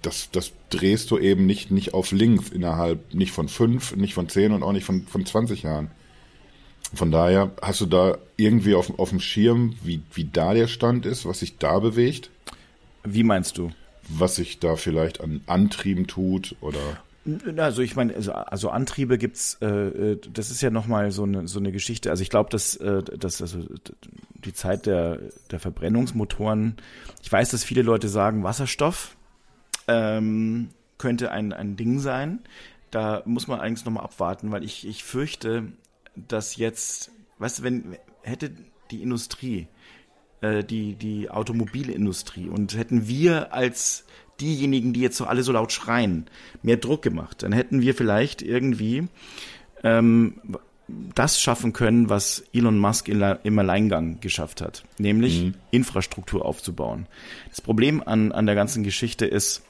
[0.00, 4.28] das, das drehst du eben nicht, nicht auf links innerhalb, nicht von fünf, nicht von
[4.28, 5.90] zehn und auch nicht von, von 20 Jahren.
[6.94, 11.06] Von daher hast du da irgendwie auf, auf dem Schirm, wie, wie da der Stand
[11.06, 12.30] ist, was sich da bewegt?
[13.02, 13.72] Wie meinst du?
[14.08, 17.02] Was sich da vielleicht an Antrieben tut oder?
[17.56, 21.48] Also ich meine, also, also Antriebe gibt's, äh, äh das ist ja nochmal so eine
[21.48, 22.10] so eine Geschichte.
[22.10, 23.60] Also ich glaube, dass, äh, dass also
[24.44, 26.76] die Zeit der der Verbrennungsmotoren.
[27.22, 29.16] Ich weiß, dass viele Leute sagen, Wasserstoff
[29.88, 32.40] ähm, könnte ein ein Ding sein.
[32.90, 35.72] Da muss man eigentlich nochmal abwarten, weil ich ich fürchte,
[36.14, 38.50] dass jetzt, weißt du, wenn hätte
[38.90, 39.68] die Industrie,
[40.40, 44.04] äh, die, die Automobilindustrie und hätten wir als
[44.44, 46.26] diejenigen, die jetzt so alle so laut schreien,
[46.62, 49.08] mehr Druck gemacht, dann hätten wir vielleicht irgendwie
[49.82, 50.34] ähm,
[51.14, 55.54] das schaffen können, was Elon Musk im Alleingang geschafft hat, nämlich mhm.
[55.70, 57.06] Infrastruktur aufzubauen.
[57.48, 59.62] Das Problem an, an der ganzen Geschichte ist,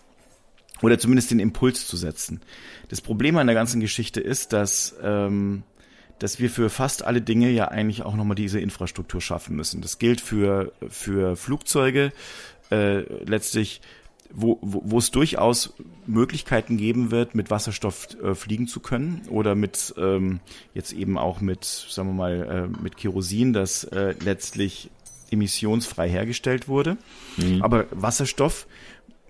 [0.83, 2.41] oder zumindest den Impuls zu setzen.
[2.89, 5.63] Das Problem an der ganzen Geschichte ist, dass ähm,
[6.19, 9.81] dass wir für fast alle Dinge ja eigentlich auch nochmal diese Infrastruktur schaffen müssen.
[9.81, 12.13] Das gilt für, für Flugzeuge,
[12.71, 13.81] äh, letztlich,
[14.33, 15.75] wo, wo, wo es durchaus
[16.07, 20.41] Möglichkeiten geben wird, mit Wasserstoff äh, fliegen zu können oder mit ähm,
[20.75, 24.91] jetzt eben auch mit, sagen wir mal, äh, mit Kerosin, das äh, letztlich
[25.31, 26.97] emissionsfrei hergestellt wurde.
[27.37, 27.63] Mhm.
[27.63, 28.67] Aber Wasserstoff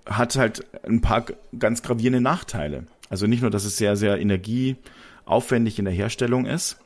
[0.07, 1.26] hat halt ein paar
[1.59, 2.87] ganz gravierende Nachteile.
[3.09, 4.76] Also nicht nur, dass es sehr, sehr energie
[5.24, 6.78] aufwendig in der Herstellung ist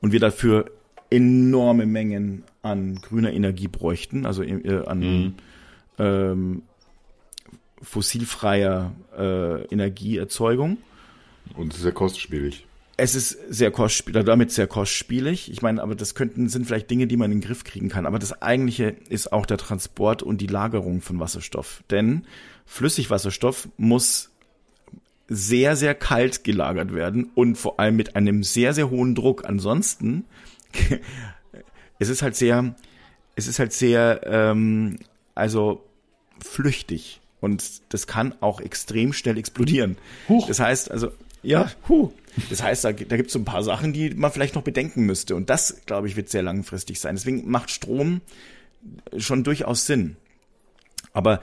[0.00, 0.70] und wir dafür
[1.10, 5.34] enorme Mengen an grüner Energie bräuchten, also äh, an mhm.
[5.98, 6.62] Ähm,
[7.82, 10.78] fossilfreier äh, Energieerzeugung.
[11.56, 12.66] Und sehr kostspielig.
[12.96, 15.50] Es ist sehr kostspielig, damit sehr kostspielig.
[15.50, 18.06] Ich meine, aber das könnten, sind vielleicht Dinge, die man in den Griff kriegen kann.
[18.06, 21.82] Aber das eigentliche ist auch der Transport und die Lagerung von Wasserstoff.
[21.90, 22.26] Denn
[22.66, 24.30] Flüssigwasserstoff muss
[25.28, 29.46] sehr, sehr kalt gelagert werden und vor allem mit einem sehr, sehr hohen Druck.
[29.46, 30.24] Ansonsten,
[31.98, 32.74] es ist halt sehr,
[33.34, 34.98] es ist halt sehr, ähm,
[35.34, 35.84] also
[36.42, 39.98] flüchtig und das kann auch extrem schnell explodieren.
[40.28, 40.46] Huch.
[40.46, 41.10] Das heißt, also,
[41.42, 42.12] ja, hu.
[42.50, 45.04] Das heißt, da, da gibt es so ein paar Sachen, die man vielleicht noch bedenken
[45.04, 45.34] müsste.
[45.34, 47.14] Und das, glaube ich, wird sehr langfristig sein.
[47.14, 48.20] Deswegen macht Strom
[49.16, 50.16] schon durchaus Sinn.
[51.12, 51.40] Aber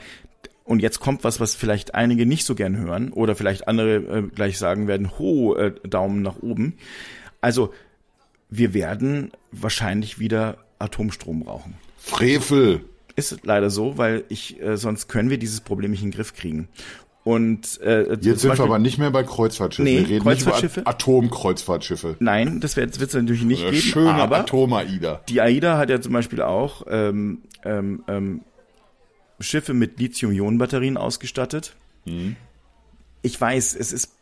[0.64, 4.22] und jetzt kommt was, was vielleicht einige nicht so gern hören oder vielleicht andere äh,
[4.22, 6.78] gleich sagen werden, ho, äh, Daumen nach oben.
[7.42, 7.74] Also
[8.50, 11.74] wir werden wahrscheinlich wieder Atomstrom brauchen.
[11.98, 12.86] Frevel.
[13.20, 16.34] Ist leider so, weil ich äh, sonst können wir dieses Problem nicht in den Griff
[16.34, 16.68] kriegen.
[17.24, 19.84] Und äh, jetzt sind Beispiel, wir aber nicht mehr bei Kreuzfahrtschiffen.
[19.84, 20.80] Nee, wir reden Kreuzfahrtschiffe?
[20.80, 22.16] nicht über Atomkreuzfahrtschiffe.
[22.20, 23.84] Nein, das wird es natürlich nicht Eine geben.
[23.84, 25.22] Schöne aber Atom-AIDA.
[25.28, 28.42] Die AIDA hat ja zum Beispiel auch ähm, ähm, ähm,
[29.40, 31.76] Schiffe mit Lithium-Ionen-Batterien ausgestattet.
[32.06, 32.36] Mhm.
[33.22, 34.14] Ich weiß, es ist,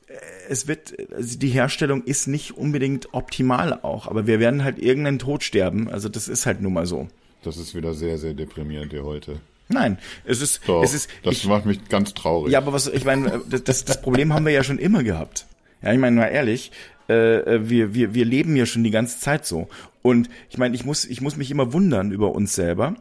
[0.49, 5.19] es wird, also die Herstellung ist nicht unbedingt optimal auch, aber wir werden halt irgendeinen
[5.19, 5.89] Tod sterben.
[5.89, 7.07] Also das ist halt nun mal so.
[7.43, 9.39] Das ist wieder sehr, sehr deprimierend hier heute.
[9.69, 11.09] Nein, es ist, Doch, es ist.
[11.23, 12.53] Das ich, macht mich ganz traurig.
[12.53, 15.45] Ja, aber was, ich meine, das, das Problem haben wir ja schon immer gehabt.
[15.81, 16.71] Ja, ich meine mal ehrlich,
[17.07, 19.67] äh, wir, wir, wir leben ja schon die ganze Zeit so.
[20.01, 22.95] Und ich meine, ich muss, ich muss mich immer wundern über uns selber,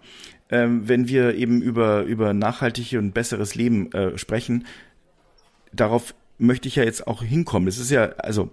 [0.50, 4.66] ähm, wenn wir eben über, über nachhaltige und besseres Leben äh, sprechen,
[5.72, 7.66] darauf möchte ich ja jetzt auch hinkommen.
[7.66, 8.50] Das ist ja, also,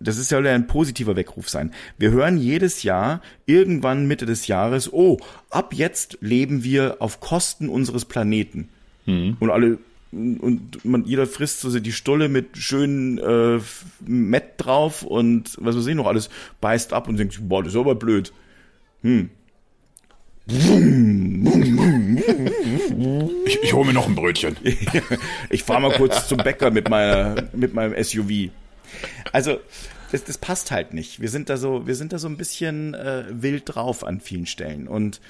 [0.00, 1.72] das ist ja ein positiver Weckruf sein.
[1.98, 5.18] Wir hören jedes Jahr, irgendwann Mitte des Jahres, oh,
[5.50, 8.68] ab jetzt leben wir auf Kosten unseres Planeten.
[9.06, 9.36] Mhm.
[9.38, 9.78] Und alle,
[10.10, 13.60] und man, jeder frisst so die Stulle mit schönen äh,
[14.00, 17.78] Mett drauf und was weiß ich noch alles, beißt ab und denkt, boah, das ist
[17.78, 18.32] aber blöd.
[19.02, 19.30] Hm,
[23.46, 24.56] Ich, ich hole mir noch ein Brötchen.
[25.50, 28.50] ich fahre mal kurz zum Bäcker mit meiner, mit meinem SUV.
[29.32, 29.60] Also,
[30.12, 31.20] das, das passt halt nicht.
[31.20, 34.46] Wir sind da so, wir sind da so ein bisschen äh, wild drauf an vielen
[34.46, 34.88] Stellen.
[34.88, 35.20] Und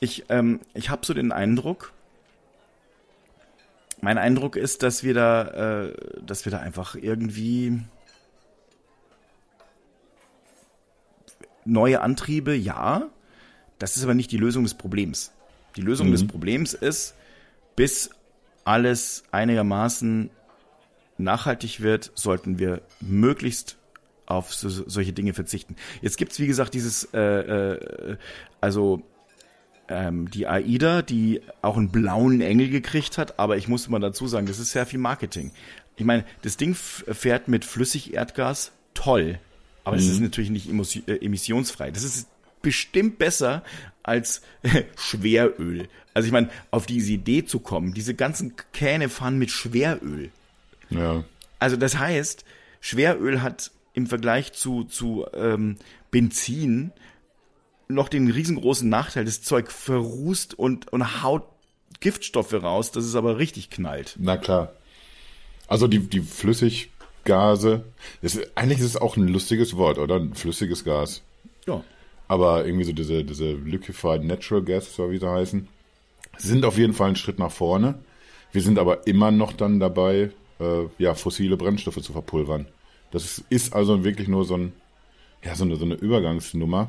[0.00, 1.92] ich, ähm, ich habe so den Eindruck,
[4.00, 5.94] mein Eindruck ist, dass wir da, äh,
[6.24, 7.80] dass wir da einfach irgendwie
[11.64, 13.08] neue Antriebe, ja.
[13.78, 15.32] Das ist aber nicht die Lösung des Problems.
[15.76, 16.12] Die Lösung mhm.
[16.12, 17.14] des Problems ist,
[17.76, 18.10] bis
[18.64, 20.30] alles einigermaßen
[21.18, 23.76] nachhaltig wird, sollten wir möglichst
[24.26, 25.76] auf so, solche Dinge verzichten.
[26.00, 28.16] Jetzt gibt's wie gesagt, dieses, äh, äh,
[28.60, 29.02] also
[29.88, 34.26] ähm, die AIDA, die auch einen blauen Engel gekriegt hat, aber ich muss mal dazu
[34.26, 35.52] sagen, das ist sehr viel Marketing.
[35.96, 39.38] Ich meine, das Ding fährt mit Flüssigerdgas, toll,
[39.84, 40.12] aber es mhm.
[40.12, 40.68] ist natürlich nicht
[41.08, 41.90] äh, emissionsfrei.
[41.90, 42.28] Das ist
[42.62, 43.62] bestimmt besser
[44.02, 44.42] als
[44.96, 45.88] Schweröl.
[46.14, 50.30] Also ich meine, auf diese Idee zu kommen, diese ganzen Kähne fahren mit Schweröl.
[50.94, 51.24] Ja.
[51.58, 52.44] Also das heißt,
[52.80, 55.76] Schweröl hat im Vergleich zu, zu ähm,
[56.10, 56.92] Benzin
[57.88, 61.44] noch den riesengroßen Nachteil, das Zeug verrußt und, und haut
[62.00, 64.16] Giftstoffe raus, dass es aber richtig knallt.
[64.18, 64.72] Na klar.
[65.68, 67.84] Also die, die Flüssiggase,
[68.20, 70.16] das ist, eigentlich ist es auch ein lustiges Wort, oder?
[70.16, 71.22] Ein flüssiges Gas.
[71.66, 71.84] Ja.
[72.28, 75.68] Aber irgendwie so diese, diese Liquefied Natural Gas, wie sie heißen,
[76.38, 77.98] sind auf jeden Fall ein Schritt nach vorne.
[78.52, 80.30] Wir sind aber immer noch dann dabei,
[80.62, 82.66] äh, ja, fossile Brennstoffe zu verpulvern.
[83.10, 84.72] Das ist also wirklich nur so ein,
[85.44, 86.88] ja, so eine, so eine Übergangsnummer.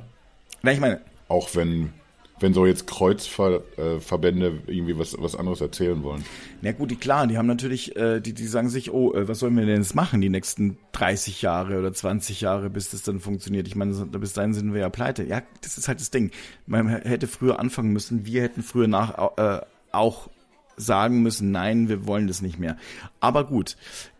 [0.62, 1.02] Na, ich meine.
[1.28, 1.92] Auch wenn,
[2.40, 6.24] wenn so jetzt Kreuzverbände irgendwie was, was anderes erzählen wollen.
[6.62, 9.40] Na gut, die klar, die haben natürlich, äh, die, die sagen sich, oh, äh, was
[9.40, 13.20] sollen wir denn jetzt machen, die nächsten 30 Jahre oder 20 Jahre, bis das dann
[13.20, 13.68] funktioniert.
[13.68, 15.24] Ich meine, bis dahin sind wir ja pleite.
[15.24, 16.32] Ja, das ist halt das Ding.
[16.68, 20.30] Man hätte früher anfangen müssen, wir hätten früher nach äh, auch
[20.78, 22.78] sagen müssen, nein, wir wollen das nicht mehr.
[23.20, 23.78] Aber gut,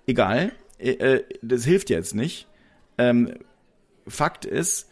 [0.08, 2.48] egal, äh, äh das hilft jetzt nicht.
[2.98, 3.34] Ähm,
[4.08, 4.90] Fakt ist,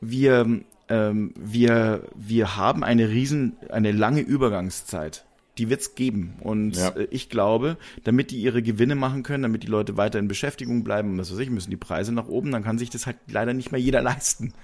[0.00, 5.24] wir ähm, wir, wir haben eine riesen, eine lange Übergangszeit.
[5.58, 6.34] Die wird's geben.
[6.40, 6.90] Und ja.
[6.90, 10.84] Äh, ich glaube, damit die ihre Gewinne machen können, damit die Leute weiter in Beschäftigung
[10.84, 13.52] bleiben, was weiß ich, müssen die Preise nach oben, dann kann sich das halt leider
[13.52, 14.54] nicht mehr jeder leisten.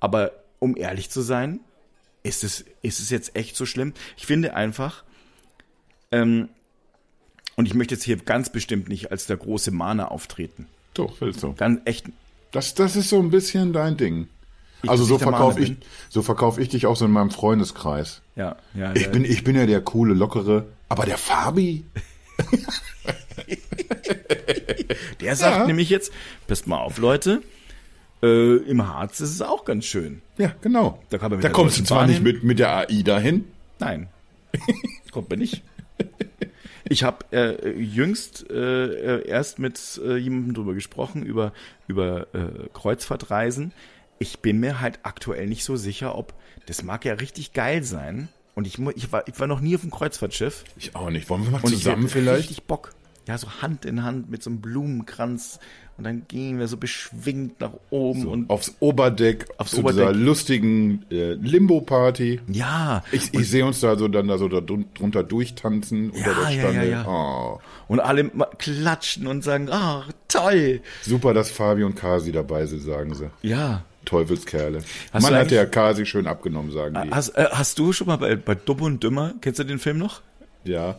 [0.00, 1.60] Aber um ehrlich zu sein,
[2.22, 3.92] ist es, ist es jetzt echt so schlimm?
[4.16, 5.04] Ich finde einfach,
[6.14, 6.48] ähm,
[7.56, 10.66] und ich möchte jetzt hier ganz bestimmt nicht als der große Mahner auftreten.
[10.94, 11.52] Doch, willst du.
[11.54, 12.06] Ganz echt.
[12.52, 14.28] Das, das ist so ein bisschen dein Ding.
[14.82, 15.76] Ich, also so verkaufe ich,
[16.08, 18.20] so verkaufe ich dich auch so in meinem Freundeskreis.
[18.36, 18.94] Ja, ja.
[18.94, 21.84] Ich bin, ich bin ja der coole, lockere, aber der Fabi.
[25.20, 25.66] der sagt ja.
[25.66, 26.12] nämlich jetzt,
[26.46, 27.42] passt mal auf, Leute,
[28.22, 30.20] äh, im Harz ist es auch ganz schön.
[30.36, 31.02] Ja, genau.
[31.10, 33.46] Da, da kommst du zwar nicht mit, mit der AI dahin.
[33.78, 34.08] Nein,
[35.12, 35.62] kommt mir nicht.
[36.86, 41.54] Ich habe äh, jüngst äh, erst mit äh, jemandem drüber gesprochen, über,
[41.86, 43.72] über äh, Kreuzfahrtreisen
[44.18, 46.34] ich bin mir halt aktuell nicht so sicher, ob
[46.66, 48.28] das mag ja richtig geil sein.
[48.54, 50.64] Und ich, ich, war, ich war noch nie auf einem Kreuzfahrtschiff.
[50.76, 51.28] Ich auch nicht.
[51.28, 52.50] Wollen wir mal und zusammen ich vielleicht?
[52.50, 52.94] richtig Bock.
[53.26, 55.58] Ja, so Hand in Hand mit so einem Blumenkranz.
[55.96, 60.08] Und dann gehen wir so beschwingt nach oben so und aufs Oberdeck, aufs zu Oberdeck.
[60.08, 62.40] dieser lustigen äh, Limbo-Party.
[62.48, 63.04] Ja.
[63.12, 66.50] Ich, ich sehe uns da so dann da so da drunter durchtanzen ja, unter der
[66.50, 66.74] Stange.
[66.74, 67.06] Ja, ja, ja.
[67.06, 67.60] Oh.
[67.86, 68.28] Und alle
[68.58, 70.80] klatschen und sagen, ah, oh, toll.
[71.02, 73.30] Super, dass Fabi und Kasi dabei sind, sagen sie.
[73.42, 73.84] Ja.
[74.04, 74.80] Teufelskerle.
[75.12, 77.10] Hast Man hat der Kasi schön abgenommen, sagen die.
[77.10, 79.98] Hast, äh, hast du schon mal bei, bei Dumm und Dümmer, kennst du den Film
[79.98, 80.22] noch?
[80.64, 80.96] Ja.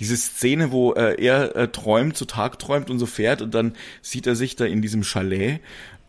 [0.00, 3.74] Diese Szene, wo äh, er äh, träumt, zu Tag träumt und so fährt und dann
[4.02, 5.60] sieht er sich da in diesem Chalet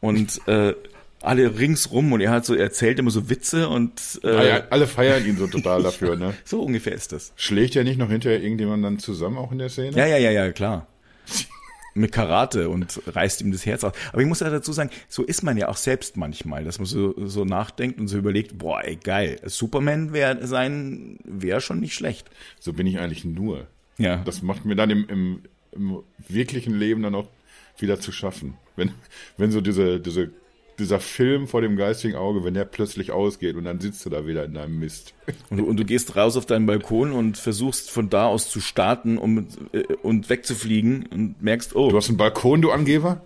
[0.01, 0.73] und äh,
[1.21, 4.87] alle ringsrum und er hat so erzählt immer so Witze und äh, ah ja, alle
[4.87, 6.35] feiern ihn so total dafür, ne?
[6.43, 7.33] so ungefähr ist das.
[7.35, 9.97] Schlägt er nicht noch hinterher irgendjemand dann zusammen auch in der Szene?
[9.97, 10.87] Ja, ja, ja, ja, klar
[11.95, 13.93] mit Karate und reißt ihm das Herz aus.
[14.11, 16.85] Aber ich muss ja dazu sagen, so ist man ja auch selbst manchmal, dass man
[16.85, 21.95] so, so nachdenkt und so überlegt, boah, ey, geil, Superman wäre sein, wäre schon nicht
[21.95, 22.29] schlecht.
[22.59, 23.67] So bin ich eigentlich nur.
[23.97, 24.17] Ja.
[24.25, 27.29] Das macht mir dann im, im, im wirklichen Leben dann auch
[27.77, 28.55] wieder zu schaffen.
[28.75, 28.91] Wenn,
[29.37, 30.31] wenn so diese, diese
[30.79, 34.27] dieser Film vor dem geistigen Auge, wenn der plötzlich ausgeht und dann sitzt du da
[34.27, 35.13] wieder in deinem Mist.
[35.49, 38.59] Und du, und du gehst raus auf deinen Balkon und versuchst von da aus zu
[38.59, 41.89] starten um, äh, und wegzufliegen und merkst, oh.
[41.89, 43.21] Du hast einen Balkon, du Angeber?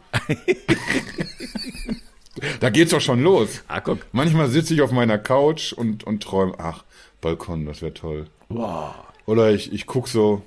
[2.60, 3.64] da geht's doch schon los.
[3.68, 4.00] Ah, guck.
[4.12, 6.84] Manchmal sitze ich auf meiner Couch und, und träume, ach,
[7.22, 8.28] Balkon, das wäre toll.
[8.50, 8.94] Wow.
[9.26, 10.42] Oder ich, ich guck so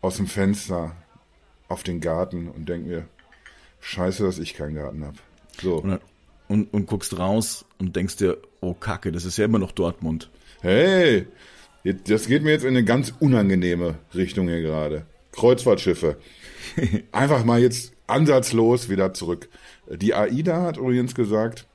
[0.00, 0.96] aus dem Fenster
[1.68, 3.06] auf den Garten und denk mir,
[3.80, 5.14] scheiße, dass ich keinen Garten hab.
[5.60, 5.76] So.
[5.76, 6.00] Und
[6.52, 10.28] und, und guckst raus und denkst dir, oh Kacke, das ist ja immer noch Dortmund.
[10.60, 11.26] Hey,
[12.06, 15.06] das geht mir jetzt in eine ganz unangenehme Richtung hier gerade.
[15.32, 16.18] Kreuzfahrtschiffe.
[17.12, 19.48] Einfach mal jetzt ansatzlos wieder zurück.
[19.90, 21.66] Die AIDA hat übrigens gesagt,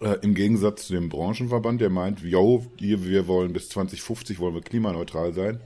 [0.00, 4.54] äh, im Gegensatz zu dem Branchenverband, der meint, yo, hier, wir wollen bis 2050 wollen
[4.54, 5.60] wir klimaneutral sein.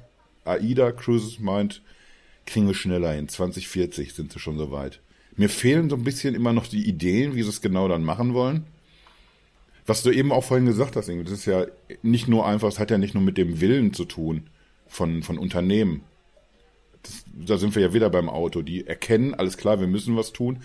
[0.45, 1.81] AIDA Cruises meint,
[2.45, 3.29] kriegen wir schneller hin.
[3.31, 5.01] 2040 sind sie schon soweit.
[5.37, 8.35] Mir fehlen so ein bisschen immer noch die Ideen, wie sie es genau dann machen
[8.35, 8.65] wollen.
[9.85, 11.67] Was du eben auch vorhin gesagt hast, das ist ja
[12.03, 14.49] nicht nur einfach, es hat ja nicht nur mit dem Willen zu tun
[14.89, 16.03] von, von Unternehmen.
[17.03, 18.63] Das, da sind wir ja wieder beim Auto.
[18.63, 20.59] Die erkennen, alles klar, wir müssen was tun,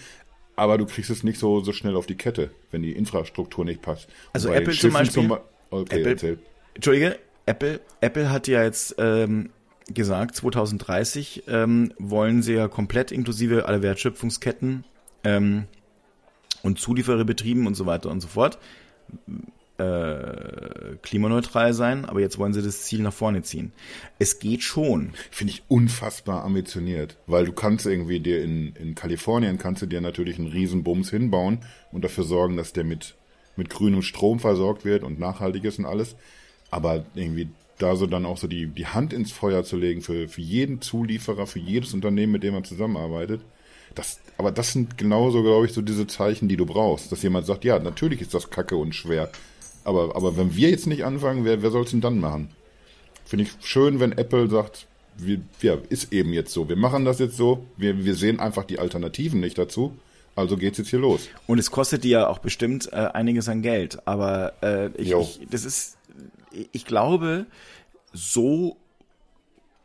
[0.56, 3.82] aber du kriegst es nicht so, so schnell auf die Kette, wenn die Infrastruktur nicht
[3.82, 4.10] passt.
[4.34, 5.24] Also Apple zum Beispiel.
[5.28, 5.38] Zum,
[5.70, 6.40] okay, Apple.
[6.74, 9.50] Entschuldige, Apple, Apple hat ja jetzt ähm,
[9.94, 14.84] gesagt, 2030 ähm, wollen sie ja komplett inklusive aller Wertschöpfungsketten
[15.24, 15.66] ähm,
[16.64, 18.60] und Zuliefererbetrieben und so weiter und so fort
[19.82, 23.72] äh, klimaneutral sein, aber jetzt wollen sie das Ziel nach vorne ziehen.
[24.20, 25.14] Es geht schon.
[25.32, 30.02] Finde ich unfassbar ambitioniert, weil du kannst irgendwie dir in, in Kalifornien kannst du dir
[30.02, 31.60] natürlich einen riesen Bums hinbauen
[31.92, 33.16] und dafür sorgen, dass der mit,
[33.56, 36.16] mit grünem Strom versorgt wird und nachhaltig ist und alles.
[36.70, 37.50] Aber irgendwie
[37.82, 40.82] da so dann auch so die, die Hand ins Feuer zu legen für, für jeden
[40.82, 43.42] Zulieferer, für jedes Unternehmen, mit dem man zusammenarbeitet.
[43.96, 47.12] Das, aber das sind genauso, glaube ich, so diese Zeichen, die du brauchst.
[47.12, 49.30] Dass jemand sagt, ja, natürlich ist das kacke und schwer.
[49.84, 52.50] Aber, aber wenn wir jetzt nicht anfangen, wer, wer soll es denn dann machen?
[53.26, 56.70] Finde ich schön, wenn Apple sagt, wir, ja, ist eben jetzt so.
[56.70, 57.66] Wir machen das jetzt so.
[57.78, 59.94] Wir, wir sehen einfach die Alternativen nicht dazu.
[60.36, 61.28] Also geht's jetzt hier los.
[61.48, 64.00] Und es kostet dir ja auch bestimmt äh, einiges an Geld.
[64.08, 65.98] Aber äh, ich, ich, das ist,
[66.72, 67.46] ich glaube,
[68.14, 68.78] so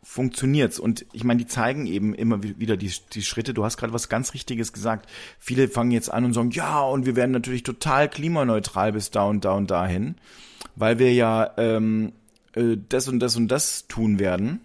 [0.02, 0.79] funktioniert's.
[0.79, 3.55] Und ich meine, die zeigen eben immer wieder die, die Schritte.
[3.55, 5.11] Du hast gerade was ganz Richtiges gesagt.
[5.38, 9.24] Viele fangen jetzt an und sagen, ja, und wir werden natürlich total klimaneutral bis da
[9.24, 10.14] und da und dahin,
[10.76, 12.12] weil wir ja ähm,
[12.55, 14.61] äh, das und das und das tun werden.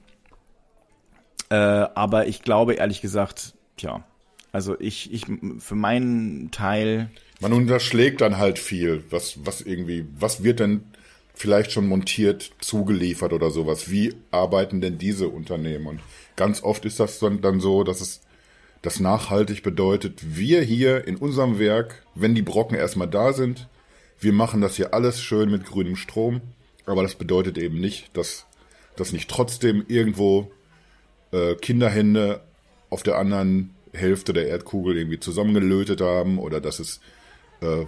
[1.49, 4.05] Äh, aber ich glaube ehrlich gesagt, tja,
[4.51, 5.25] also ich, ich
[5.59, 7.09] für meinen Teil.
[7.39, 9.03] Man unterschlägt dann halt viel.
[9.09, 10.83] Was, was irgendwie, was wird denn
[11.33, 13.89] vielleicht schon montiert zugeliefert oder sowas.
[13.89, 15.87] Wie arbeiten denn diese Unternehmen?
[15.87, 15.99] Und
[16.35, 18.21] ganz oft ist das dann, so, dass es
[18.81, 23.67] das nachhaltig bedeutet, wir hier in unserem Werk, wenn die Brocken erstmal da sind,
[24.19, 26.41] wir machen das hier alles schön mit grünem Strom,
[26.85, 28.45] aber das bedeutet eben nicht, dass
[28.95, 30.51] das nicht trotzdem irgendwo
[31.31, 32.41] äh, Kinderhände
[32.89, 37.01] auf der anderen Hälfte der Erdkugel irgendwie zusammengelötet haben oder dass es
[37.61, 37.85] äh,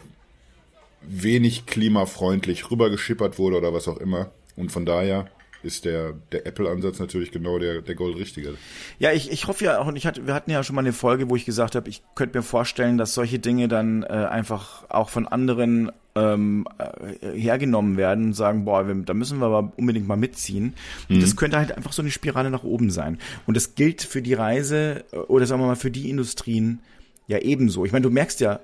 [1.08, 4.32] wenig klimafreundlich rübergeschippert wurde oder was auch immer.
[4.56, 5.28] Und von daher
[5.64, 8.56] ist der, der Apple-Ansatz natürlich genau der, der goldrichtige.
[9.00, 10.94] Ja, ich, ich hoffe ja auch, und ich hatte, wir hatten ja schon mal eine
[10.94, 14.90] Folge, wo ich gesagt habe, ich könnte mir vorstellen, dass solche Dinge dann äh, einfach
[14.90, 19.72] auch von anderen ähm, äh, hergenommen werden und sagen, boah, wir, da müssen wir aber
[19.78, 20.74] unbedingt mal mitziehen.
[21.10, 21.22] Und mhm.
[21.22, 23.18] das könnte halt einfach so eine Spirale nach oben sein.
[23.48, 26.80] Und das gilt für die Reise äh, oder sagen wir mal für die Industrien
[27.28, 27.86] ja ebenso.
[27.86, 28.60] Ich meine, du merkst ja,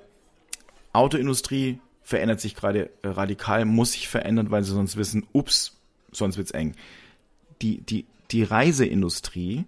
[0.92, 5.78] Autoindustrie, verändert sich gerade äh, radikal, muss sich verändern, weil sie sonst wissen, ups,
[6.12, 6.74] sonst wird's eng.
[7.62, 9.66] Die, die, die Reiseindustrie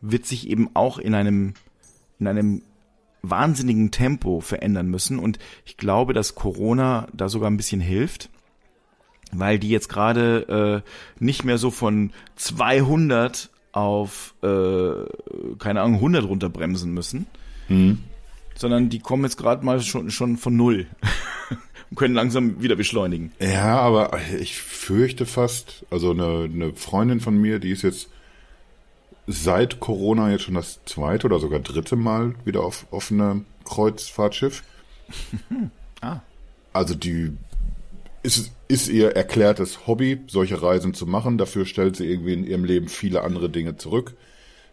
[0.00, 1.52] wird sich eben auch in einem,
[2.18, 2.62] in einem
[3.20, 5.18] wahnsinnigen Tempo verändern müssen.
[5.18, 8.30] Und ich glaube, dass Corona da sogar ein bisschen hilft,
[9.30, 16.24] weil die jetzt gerade äh, nicht mehr so von 200 auf, äh, keine Ahnung, 100
[16.24, 17.26] runterbremsen müssen,
[17.68, 17.98] mhm.
[18.54, 20.86] Sondern die kommen jetzt gerade mal schon, schon von Null.
[21.90, 23.32] und können langsam wieder beschleunigen.
[23.38, 28.08] Ja, aber ich fürchte fast, also eine, eine Freundin von mir, die ist jetzt
[29.26, 34.62] seit Corona jetzt schon das zweite oder sogar dritte Mal wieder auf offenem Kreuzfahrtschiff.
[36.00, 36.20] ah.
[36.72, 37.36] Also die
[38.22, 41.36] ist, ist ihr erklärtes Hobby, solche Reisen zu machen.
[41.36, 44.14] Dafür stellt sie irgendwie in ihrem Leben viele andere Dinge zurück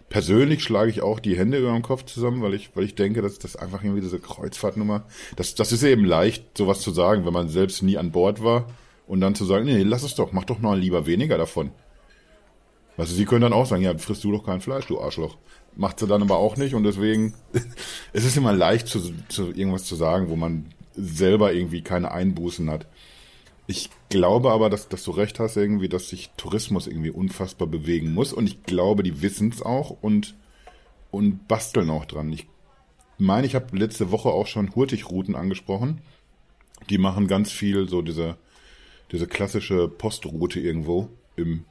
[0.09, 3.21] persönlich schlage ich auch die Hände über den Kopf zusammen, weil ich, weil ich denke,
[3.21, 7.33] dass das einfach irgendwie diese Kreuzfahrtnummer, das, das ist eben leicht, sowas zu sagen, wenn
[7.33, 8.67] man selbst nie an Bord war
[9.07, 11.71] und dann zu sagen, nee, lass es doch, mach doch mal lieber weniger davon.
[12.97, 15.37] Also sie können dann auch sagen, ja, frisst du doch kein Fleisch, du Arschloch.
[15.75, 17.33] Macht sie dann aber auch nicht und deswegen,
[18.13, 18.99] es ist immer leicht zu,
[19.29, 22.87] zu irgendwas zu sagen, wo man selber irgendwie keine Einbußen hat.
[23.69, 28.15] Ich glaube aber, dass, dass du recht hast irgendwie, dass sich Tourismus irgendwie unfassbar bewegen
[28.15, 28.33] muss.
[28.33, 30.35] Und ich glaube, die wissen es auch und,
[31.11, 32.33] und basteln auch dran.
[32.33, 32.47] Ich
[33.19, 36.01] meine, ich habe letzte Woche auch schon Hurtigrouten angesprochen.
[36.89, 38.37] Die machen ganz viel so diese,
[39.11, 41.65] diese klassische Postroute irgendwo im,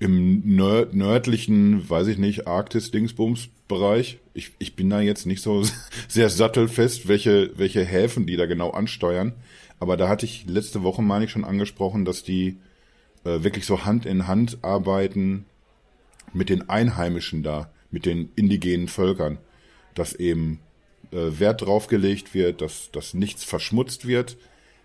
[0.00, 4.18] im nörd nördlichen, weiß ich nicht, Arktis-Dingsbums-Bereich.
[4.32, 5.62] Ich, ich bin da jetzt nicht so
[6.08, 9.34] sehr sattelfest, welche, welche Häfen die da genau ansteuern.
[9.84, 12.56] Aber da hatte ich letzte Woche, meine ich, schon angesprochen, dass die
[13.24, 15.44] äh, wirklich so Hand in Hand arbeiten
[16.32, 19.36] mit den Einheimischen da, mit den indigenen Völkern.
[19.94, 20.60] Dass eben
[21.12, 24.38] äh, Wert drauf gelegt wird, dass, dass nichts verschmutzt wird,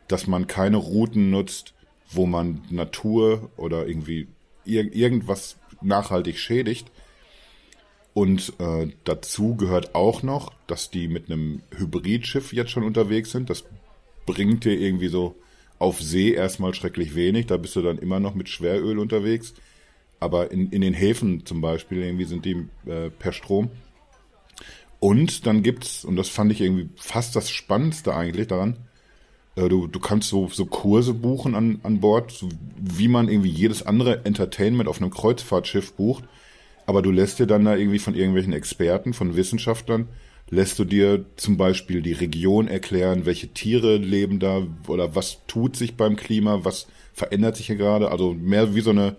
[0.09, 1.73] dass man keine Routen nutzt,
[2.11, 4.27] wo man Natur oder irgendwie
[4.65, 6.91] ir irgendwas nachhaltig schädigt.
[8.13, 13.49] Und äh, dazu gehört auch noch, dass die mit einem Hybridschiff jetzt schon unterwegs sind.
[13.49, 13.63] Das
[14.33, 15.35] bringt dir irgendwie so
[15.79, 17.47] auf See erstmal schrecklich wenig.
[17.47, 19.53] Da bist du dann immer noch mit Schweröl unterwegs.
[20.19, 23.71] Aber in, in den Häfen zum Beispiel irgendwie sind die äh, per Strom.
[24.99, 28.75] Und dann gibt's, und das fand ich irgendwie fast das Spannendste eigentlich daran,
[29.55, 33.49] äh, du, du kannst so, so Kurse buchen an, an Bord, so wie man irgendwie
[33.49, 36.25] jedes andere Entertainment auf einem Kreuzfahrtschiff bucht.
[36.85, 40.09] Aber du lässt dir dann da irgendwie von irgendwelchen Experten, von Wissenschaftlern,
[40.49, 45.75] lässt du dir zum Beispiel die Region erklären, welche Tiere leben da oder was tut
[45.75, 48.11] sich beim Klima, was verändert sich hier gerade.
[48.11, 49.15] Also mehr wie so eine,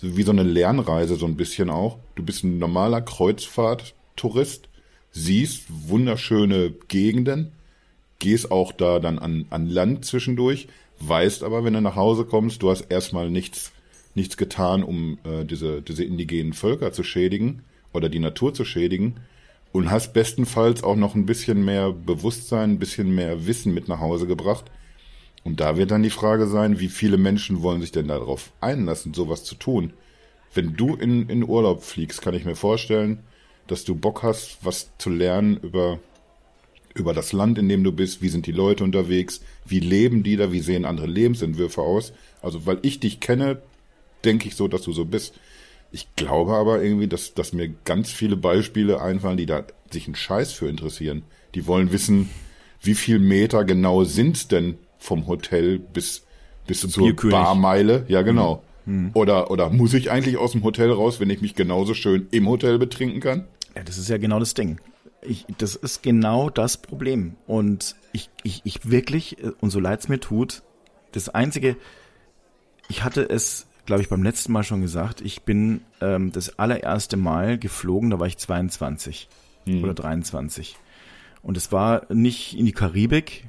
[0.00, 1.98] wie so eine Lernreise so ein bisschen auch.
[2.14, 4.68] Du bist ein normaler Kreuzfahrttourist,
[5.12, 7.52] siehst wunderschöne Gegenden,
[8.18, 10.68] gehst auch da dann an, an Land zwischendurch,
[11.00, 13.72] weißt aber, wenn du nach Hause kommst, du hast erstmal nichts,
[14.14, 17.62] nichts getan, um äh, diese, diese indigenen Völker zu schädigen
[17.92, 19.16] oder die Natur zu schädigen
[19.72, 24.00] und hast bestenfalls auch noch ein bisschen mehr Bewusstsein, ein bisschen mehr Wissen mit nach
[24.00, 24.64] Hause gebracht.
[25.44, 29.14] Und da wird dann die Frage sein, wie viele Menschen wollen sich denn darauf einlassen,
[29.14, 29.92] sowas zu tun?
[30.52, 33.20] Wenn du in, in Urlaub fliegst, kann ich mir vorstellen,
[33.68, 36.00] dass du Bock hast, was zu lernen über
[36.94, 40.36] über das Land, in dem du bist, wie sind die Leute unterwegs, wie leben die
[40.36, 42.12] da, wie sehen andere Lebensentwürfe aus.
[42.42, 43.62] Also weil ich dich kenne,
[44.24, 45.34] denke ich so, dass du so bist.
[45.92, 50.14] Ich glaube aber irgendwie, dass, dass mir ganz viele Beispiele einfallen, die da sich einen
[50.14, 51.22] Scheiß für interessieren.
[51.54, 52.30] Die wollen wissen,
[52.80, 56.24] wie viel Meter genau sind's denn vom Hotel bis,
[56.66, 57.32] bis zur Bierkönig.
[57.34, 58.04] Barmeile?
[58.08, 58.62] Ja, genau.
[58.86, 59.10] Mhm.
[59.14, 62.48] Oder, oder muss ich eigentlich aus dem Hotel raus, wenn ich mich genauso schön im
[62.48, 63.48] Hotel betrinken kann?
[63.74, 64.78] Ja, das ist ja genau das Ding
[65.22, 67.36] ich, das ist genau das Problem.
[67.46, 70.62] Und ich, ich, ich wirklich, äh, und so leid es mir tut,
[71.12, 71.76] das Einzige,
[72.88, 77.16] ich hatte es, glaube ich, beim letzten Mal schon gesagt, ich bin ähm, das allererste
[77.16, 79.28] Mal geflogen, da war ich 22
[79.64, 79.82] hm.
[79.82, 80.76] oder 23.
[81.42, 83.48] Und es war nicht in die Karibik,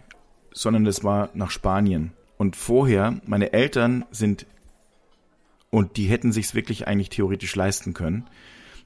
[0.51, 2.13] sondern es war nach Spanien.
[2.37, 4.47] Und vorher, meine Eltern sind,
[5.69, 8.25] und die hätten sich's wirklich eigentlich theoretisch leisten können,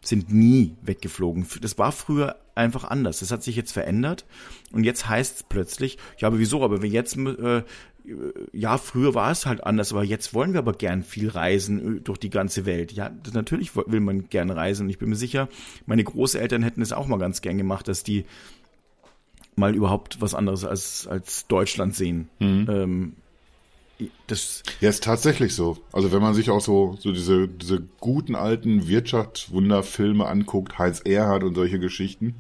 [0.02, 1.48] sind nie weggeflogen.
[1.62, 3.20] Das war früher einfach anders.
[3.20, 4.26] Das hat sich jetzt verändert
[4.74, 6.66] und jetzt heißt es plötzlich, ja, aber wieso?
[6.66, 7.64] Aber wir jetzt, äh,
[8.52, 12.02] ja, früher war es halt anders, aber jetzt wollen wir aber gern viel reisen äh,
[12.02, 12.92] durch die ganze Welt.
[12.92, 14.90] Ja, das, natürlich will man gern reisen.
[14.90, 15.50] Ich bin mir sicher,
[15.86, 18.26] meine Großeltern hätten es auch mal ganz gern gemacht, dass die
[19.56, 22.30] mal überhaupt was anderes als, als Deutschland sehen.
[22.40, 22.68] Mhm.
[22.70, 23.14] Ähm,
[24.28, 25.78] das ja, ist tatsächlich so.
[25.94, 31.44] Also wenn man sich auch so, so diese, diese guten alten Wirtschaftswunderfilme anguckt, Heinz Erhard
[31.44, 32.36] und solche Geschichten,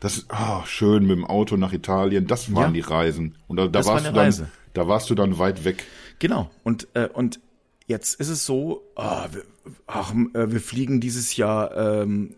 [0.00, 2.82] das ist oh, schön mit dem Auto nach Italien, das waren ja.
[2.82, 3.34] die Reisen.
[3.48, 5.84] Und da, da warst war du dann, da warst du dann weit weg.
[6.18, 6.50] Genau.
[6.62, 7.40] Und, äh, und
[7.86, 9.44] jetzt ist es so, oh, wir,
[9.86, 12.34] ach, äh, wir fliegen dieses Jahr ähm,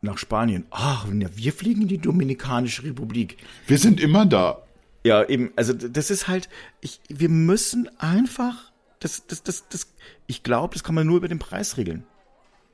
[0.00, 0.66] nach Spanien.
[0.70, 3.38] Ach, wir fliegen in die Dominikanische Republik.
[3.66, 4.62] Wir sind immer da.
[5.02, 6.48] Ja, eben, also das ist halt,
[6.80, 8.70] ich, wir müssen einfach,
[9.00, 9.92] das, das, das, das,
[10.26, 12.04] ich glaube, das kann man nur über den Preis regeln.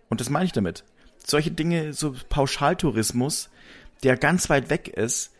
[0.08, 0.84] Und das meine ich damit.
[1.24, 3.48] Solche Dinge, so Pauschaltourismus,
[4.02, 5.32] der ganz weit weg ist,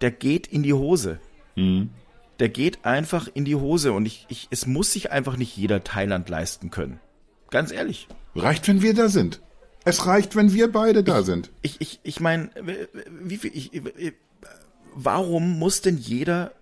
[0.00, 1.18] der geht in die Hose.
[1.56, 1.90] Mhm.
[2.38, 5.82] Der geht einfach in die Hose und ich, ich, es muss sich einfach nicht jeder
[5.82, 7.00] Thailand leisten können.
[7.50, 8.08] Ganz ehrlich.
[8.34, 9.40] Reicht, wenn wir da sind.
[9.84, 11.50] Es reicht, wenn wir beide da ich, sind.
[11.62, 12.50] Ich, ich, ich meine,
[13.22, 13.72] wie viel, ich,
[14.94, 16.52] warum muss denn jeder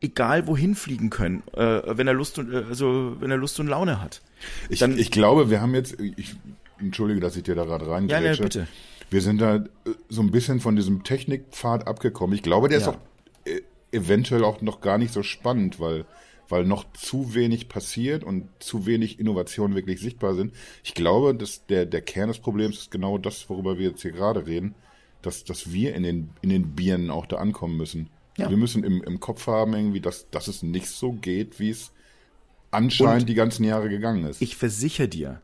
[0.00, 3.68] egal wohin fliegen können, äh, wenn er Lust und äh, also wenn er Lust und
[3.68, 4.22] Laune hat?
[4.68, 6.34] Ich, Dann, ich glaube, wir haben jetzt, ich
[6.78, 8.08] entschuldige, dass ich dir da gerade rein.
[8.08, 8.66] Ja, ne, bitte.
[9.10, 9.60] Wir sind da äh,
[10.08, 12.34] so ein bisschen von diesem Technikpfad abgekommen.
[12.34, 12.82] Ich glaube, der ja.
[12.82, 12.98] ist auch
[13.92, 16.04] eventuell auch noch gar nicht so spannend, weil
[16.48, 20.52] weil noch zu wenig passiert und zu wenig Innovationen wirklich sichtbar sind.
[20.84, 24.12] Ich glaube, dass der der Kern des Problems ist genau das, worüber wir jetzt hier
[24.12, 24.74] gerade reden
[25.22, 28.10] dass, dass wir in den, in den Bieren auch da ankommen müssen.
[28.36, 28.50] Ja.
[28.50, 31.92] Wir müssen im, im Kopf haben, irgendwie, dass, dass es nicht so geht, wie es
[32.70, 34.42] anscheinend Und die ganzen Jahre gegangen ist.
[34.42, 35.40] Ich versichere dir,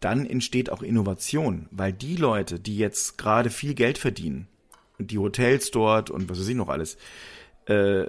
[0.00, 4.48] dann entsteht auch Innovation, weil die Leute, die jetzt gerade viel Geld verdienen,
[4.98, 6.96] und die Hotels dort und was weiß ich noch alles,
[7.66, 8.06] äh,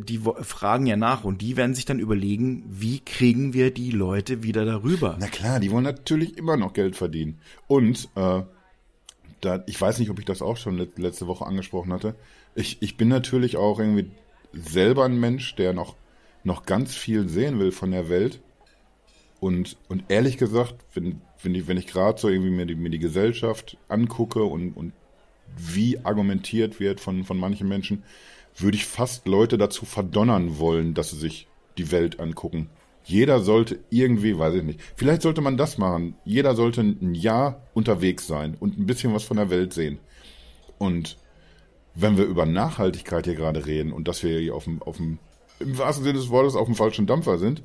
[0.00, 4.42] die fragen ja nach und die werden sich dann überlegen, wie kriegen wir die Leute
[4.42, 5.16] wieder darüber?
[5.20, 7.38] Na klar, die wollen natürlich immer noch Geld verdienen.
[7.68, 8.42] Und äh,
[9.40, 12.16] da, ich weiß nicht, ob ich das auch schon letzte Woche angesprochen hatte.
[12.54, 14.10] Ich, ich bin natürlich auch irgendwie
[14.52, 15.94] selber ein Mensch, der noch,
[16.42, 18.40] noch ganz viel sehen will von der Welt.
[19.38, 22.90] Und, und ehrlich gesagt, wenn, wenn ich, wenn ich gerade so irgendwie mir die, mir
[22.90, 24.92] die Gesellschaft angucke und, und
[25.56, 28.02] wie argumentiert wird von, von manchen Menschen,
[28.56, 31.48] würde ich fast Leute dazu verdonnern wollen, dass sie sich
[31.78, 32.70] die Welt angucken.
[33.04, 36.16] Jeder sollte irgendwie, weiß ich nicht, vielleicht sollte man das machen.
[36.24, 39.98] Jeder sollte ein Jahr unterwegs sein und ein bisschen was von der Welt sehen.
[40.78, 41.16] Und
[41.94, 45.18] wenn wir über Nachhaltigkeit hier gerade reden und dass wir hier auf dem, auf dem,
[45.60, 47.62] im wahrsten Sinne des Wortes auf dem falschen Dampfer sind,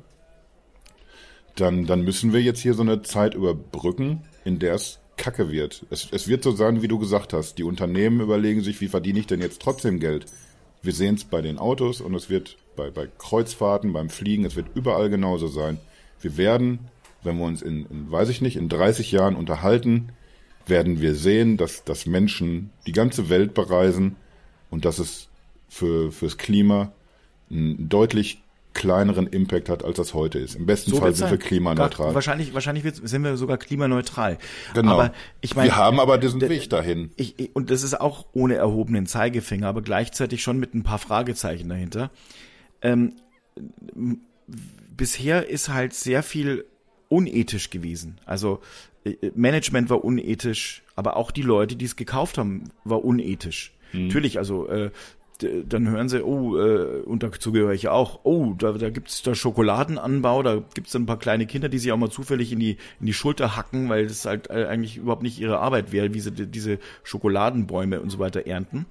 [1.56, 5.84] dann, dann müssen wir jetzt hier so eine Zeit überbrücken, in der es kacke wird.
[5.90, 7.58] Es, es wird so sein, wie du gesagt hast.
[7.58, 10.26] Die Unternehmen überlegen sich, wie verdiene ich denn jetzt trotzdem Geld?
[10.82, 14.56] Wir sehen es bei den Autos und es wird bei, bei Kreuzfahrten, beim Fliegen, es
[14.56, 15.78] wird überall genauso sein.
[16.20, 16.80] Wir werden,
[17.22, 20.10] wenn wir uns in, in, weiß ich nicht, in 30 Jahren unterhalten,
[20.66, 24.16] werden wir sehen, dass, dass Menschen die ganze Welt bereisen
[24.70, 25.28] und dass es
[25.68, 26.92] für, fürs Klima
[27.50, 28.41] einen deutlich
[28.74, 30.54] kleineren Impact hat, als das heute ist.
[30.54, 32.06] Im besten so Fall sind wir klimaneutral.
[32.06, 34.38] Gar, wahrscheinlich wahrscheinlich sind wir sogar klimaneutral.
[34.74, 34.92] Genau.
[34.92, 37.10] Aber ich meine, wir haben aber diesen Weg dahin.
[37.16, 41.68] Ich, und das ist auch ohne erhobenen Zeigefinger, aber gleichzeitig schon mit ein paar Fragezeichen
[41.68, 42.10] dahinter.
[42.80, 43.14] Ähm,
[44.96, 46.64] bisher ist halt sehr viel
[47.08, 48.18] unethisch gewesen.
[48.24, 48.60] Also
[49.04, 53.74] äh, Management war unethisch, aber auch die Leute, die es gekauft haben, war unethisch.
[53.92, 54.06] Mhm.
[54.06, 54.90] Natürlich, also äh,
[55.64, 59.34] dann hören sie, oh, äh, und dazu gehöre ich auch, oh, da, da gibt's da
[59.34, 62.78] Schokoladenanbau, da gibt's dann ein paar kleine Kinder, die sich auch mal zufällig in die,
[63.00, 66.20] in die Schulter hacken, weil das halt äh, eigentlich überhaupt nicht ihre Arbeit wäre, wie
[66.20, 68.86] sie diese Schokoladenbäume und so weiter ernten.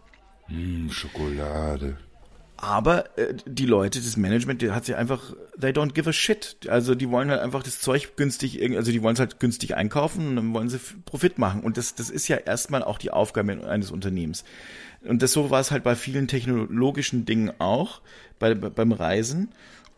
[0.48, 1.98] Mm, Schokolade.
[2.62, 6.58] Aber äh, die Leute, das Management, die hat sich einfach, they don't give a shit.
[6.68, 10.28] Also die wollen halt einfach das Zeug günstig, also die wollen es halt günstig einkaufen
[10.28, 11.62] und dann wollen sie Profit machen.
[11.62, 14.44] Und das, das ist ja erstmal auch die Aufgabe eines Unternehmens.
[15.04, 18.02] Und das so war es halt bei vielen technologischen Dingen auch,
[18.40, 19.50] bei, beim Reisen.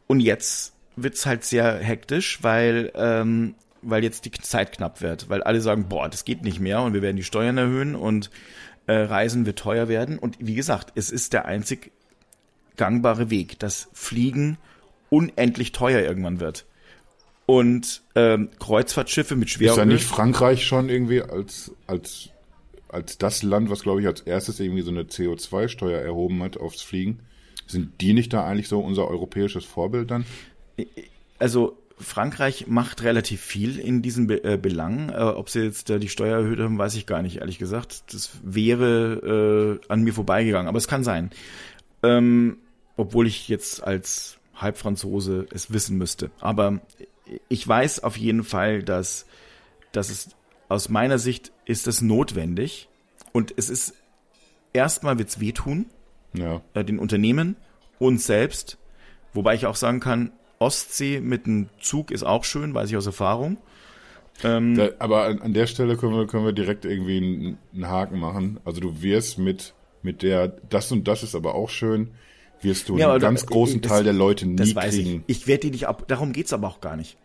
[0.08, 5.30] Und jetzt wird's halt sehr hektisch, weil, ähm, weil jetzt die Zeit knapp wird.
[5.30, 8.30] Weil alle sagen, boah, das geht nicht mehr und wir werden die Steuern erhöhen und
[8.88, 10.18] äh, Reisen wird teuer werden.
[10.18, 11.92] Und wie gesagt, es ist der einzig
[12.78, 14.58] gangbare Weg, dass Fliegen
[15.10, 16.66] unendlich teuer irgendwann wird.
[17.46, 19.72] Und ähm, Kreuzfahrtschiffe mit Schweröl...
[19.74, 22.30] Ist ja nicht Frankreich schon irgendwie als, als,
[22.94, 26.82] als das Land, was glaube ich als erstes irgendwie so eine CO2-Steuer erhoben hat aufs
[26.82, 27.20] Fliegen?
[27.68, 30.26] Sind die nicht da eigentlich so unser europäisches Vorbild dann?
[31.40, 35.10] Also Frankreich macht relativ viel in diesen Be äh, Belangen.
[35.10, 38.14] Äh, ob sie jetzt äh, die Steuer erhöht haben, weiß ich gar nicht, ehrlich gesagt.
[38.14, 41.32] Das wäre äh, an mir vorbeigegangen, aber es kann sein.
[42.02, 42.58] Ähm,
[42.98, 46.30] obwohl ich jetzt als Halbfranzose es wissen müsste.
[46.40, 46.80] Aber
[47.50, 49.26] ich weiß auf jeden Fall, dass,
[49.92, 50.30] dass es
[50.74, 52.90] aus meiner Sicht ist es notwendig
[53.32, 53.94] und es ist
[54.74, 55.86] erstmal wird's wehtun,
[56.34, 56.62] ja.
[56.74, 57.56] äh, den Unternehmen,
[58.00, 58.78] uns selbst,
[59.34, 63.06] wobei ich auch sagen kann, Ostsee mit einem Zug ist auch schön, weiß ich aus
[63.06, 63.58] Erfahrung.
[64.44, 67.88] Ähm, da, aber an, an, der Stelle können wir, können wir direkt irgendwie einen, einen
[67.88, 68.60] Haken machen.
[68.66, 72.12] Also du wirst mit, mit der, das und das ist aber auch schön,
[72.62, 75.24] wirst du ja, einen ganz großen das, Teil der Leute nie das weiß kriegen.
[75.28, 76.06] Ich, ich werde die nicht ab.
[76.08, 77.18] Darum geht's aber auch gar nicht.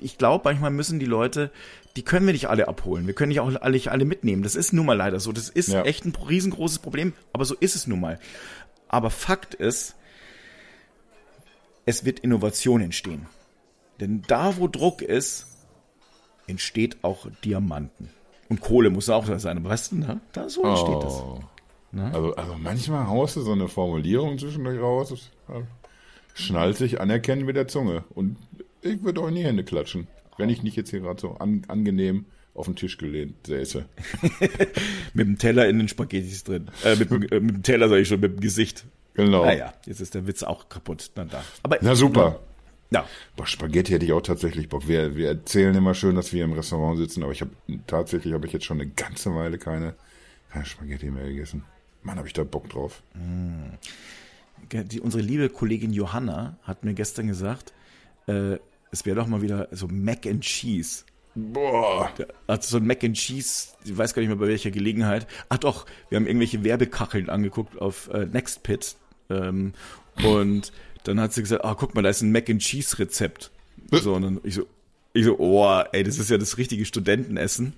[0.00, 1.50] Ich glaube, manchmal müssen die Leute,
[1.96, 3.06] die können wir nicht alle abholen.
[3.06, 4.42] Wir können nicht auch alle, alle mitnehmen.
[4.42, 5.32] Das ist nun mal leider so.
[5.32, 5.82] Das ist ja.
[5.82, 8.18] echt ein riesengroßes Problem, aber so ist es nun mal.
[8.88, 9.96] Aber Fakt ist,
[11.86, 13.26] es wird Innovation entstehen.
[14.00, 15.46] Denn da, wo Druck ist,
[16.46, 18.10] entsteht auch Diamanten.
[18.48, 19.58] Und Kohle muss auch da sein.
[19.58, 20.20] Aber weißt du, ne?
[20.32, 21.00] da so entsteht oh.
[21.00, 21.52] das.
[21.92, 22.10] Ne?
[22.12, 25.30] Also, also manchmal haust du so eine Formulierung zwischendurch raus,
[26.34, 28.04] schnallt sich anerkennen mit der Zunge.
[28.10, 28.36] Und
[28.82, 30.06] ich würde auch in die Hände klatschen,
[30.38, 33.86] wenn ich nicht jetzt hier gerade so an, angenehm auf den Tisch gelehnt säße.
[35.14, 36.70] mit dem Teller in den Spaghettis drin.
[36.84, 38.84] Äh, mit, äh, mit dem Teller sag ich schon, mit dem Gesicht.
[39.14, 39.44] Genau.
[39.44, 41.10] Naja, jetzt ist der Witz auch kaputt.
[41.16, 41.44] Na, da.
[41.62, 42.40] Aber, Na super.
[42.90, 43.06] Ja.
[43.36, 44.86] Boah, Spaghetti hätte ich auch tatsächlich Bock.
[44.86, 47.52] Wir, wir erzählen immer schön, dass wir im Restaurant sitzen, aber ich habe
[47.86, 49.94] tatsächlich habe ich jetzt schon eine ganze Weile keine,
[50.50, 51.64] keine Spaghetti mehr gegessen.
[52.02, 53.02] Mann, habe ich da Bock drauf.
[53.14, 53.76] Mm.
[54.72, 57.72] Die, unsere liebe Kollegin Johanna hat mir gestern gesagt,
[58.26, 58.58] äh,
[58.92, 61.04] es wäre doch mal wieder so Mac and Cheese.
[61.34, 62.10] Boah.
[62.46, 65.26] Also so ein Mac and Cheese, ich weiß gar nicht mehr bei welcher Gelegenheit.
[65.48, 68.96] Ach doch, wir haben irgendwelche Werbekacheln angeguckt auf äh, Nextpit.
[69.30, 69.72] Ähm,
[70.22, 70.72] und
[71.04, 73.50] dann hat sie gesagt, ah, guck mal, da ist ein Mac and Cheese Rezept.
[73.90, 74.66] So, und dann ich so,
[75.14, 77.72] ich so, oh, ey, das ist ja das richtige Studentenessen.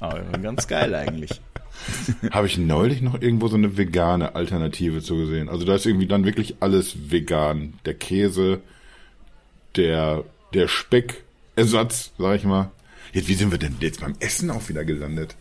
[0.00, 1.40] Aber ganz geil eigentlich.
[2.30, 5.48] habe ich neulich noch irgendwo so eine vegane Alternative zu gesehen.
[5.48, 7.74] Also da ist irgendwie dann wirklich alles vegan.
[7.84, 8.60] Der Käse,
[9.76, 10.24] der,
[10.54, 12.70] der Speckersatz, sag ich mal.
[13.12, 15.36] Jetzt, wie sind wir denn jetzt beim Essen auch wieder gelandet?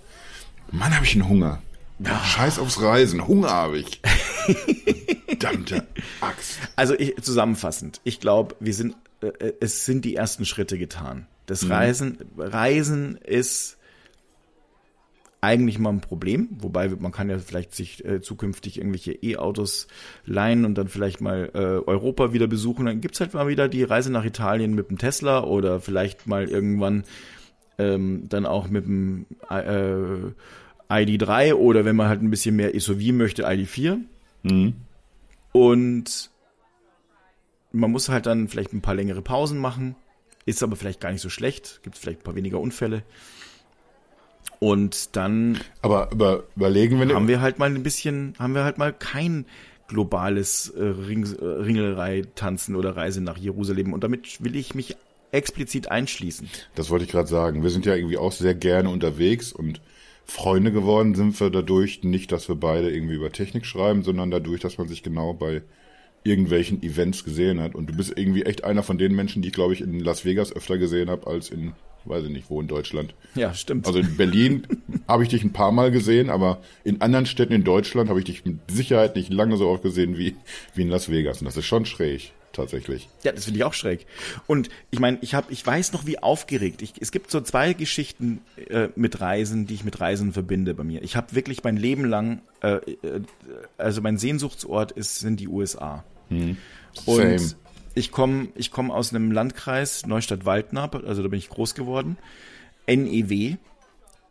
[0.71, 1.61] Mann, habe ich einen Hunger.
[2.03, 2.25] Ach.
[2.25, 4.01] Scheiß aufs Reisen, Hunger habe ich.
[5.45, 5.85] Verdammte
[6.21, 6.59] Axt.
[6.75, 11.27] Also ich, zusammenfassend, ich glaube, wir sind, äh, es sind die ersten Schritte getan.
[11.45, 11.71] Das mhm.
[11.71, 13.77] Reisen, Reisen ist
[15.45, 19.87] eigentlich mal ein Problem, wobei man kann ja vielleicht sich äh, zukünftig irgendwelche E-Autos
[20.25, 22.85] leihen und dann vielleicht mal äh, Europa wieder besuchen.
[22.87, 26.49] Dann gibt's halt mal wieder die Reise nach Italien mit dem Tesla oder vielleicht mal
[26.49, 27.03] irgendwann
[27.77, 30.31] ähm, dann auch mit dem äh,
[30.89, 33.99] ID3 oder wenn man halt ein bisschen mehr SUV möchte, ID4.
[34.43, 34.73] Mhm.
[35.51, 36.29] Und
[37.71, 39.95] man muss halt dann vielleicht ein paar längere Pausen machen.
[40.45, 41.79] Ist aber vielleicht gar nicht so schlecht.
[41.83, 43.03] Gibt vielleicht ein paar weniger Unfälle.
[44.65, 45.59] Und dann.
[45.83, 49.45] Aber über, überlegen wir haben wir halt mal ein bisschen, haben wir halt mal kein
[49.87, 53.93] globales äh, Ring, äh, Ringelrei-Tanzen oder Reise nach Jerusalem.
[53.93, 54.97] Und damit will ich mich
[55.31, 56.49] explizit einschließen.
[56.73, 57.61] Das wollte ich gerade sagen.
[57.61, 59.81] Wir sind ja irgendwie auch sehr gerne unterwegs und
[60.23, 64.61] Freunde geworden sind wir dadurch nicht, dass wir beide irgendwie über Technik schreiben, sondern dadurch,
[64.61, 65.61] dass man sich genau bei
[66.23, 67.75] irgendwelchen Events gesehen hat.
[67.75, 70.25] Und du bist irgendwie echt einer von den Menschen, die ich, glaube ich, in Las
[70.25, 71.73] Vegas öfter gesehen habe als in
[72.05, 73.15] weiß ich nicht, wo in Deutschland.
[73.35, 73.87] Ja, stimmt.
[73.87, 74.67] Also in Berlin
[75.07, 78.25] habe ich dich ein paar Mal gesehen, aber in anderen Städten in Deutschland habe ich
[78.25, 80.35] dich mit Sicherheit nicht lange so oft gesehen wie,
[80.73, 81.39] wie in Las Vegas.
[81.39, 83.09] Und das ist schon schräg tatsächlich.
[83.23, 84.05] Ja, das finde ich auch schräg.
[84.47, 86.81] Und ich meine, ich habe, ich weiß noch, wie aufgeregt.
[86.81, 90.83] Ich, es gibt so zwei Geschichten äh, mit Reisen, die ich mit Reisen verbinde bei
[90.83, 91.03] mir.
[91.03, 93.21] Ich habe wirklich mein Leben lang, äh, äh,
[93.77, 96.05] also mein Sehnsuchtsort ist sind die USA.
[96.29, 96.57] Hm.
[97.05, 97.64] Und Same
[97.95, 102.17] ich komme ich komm aus einem Landkreis, Neustadt-Waldnab, also da bin ich groß geworden.
[102.87, 103.55] NEW.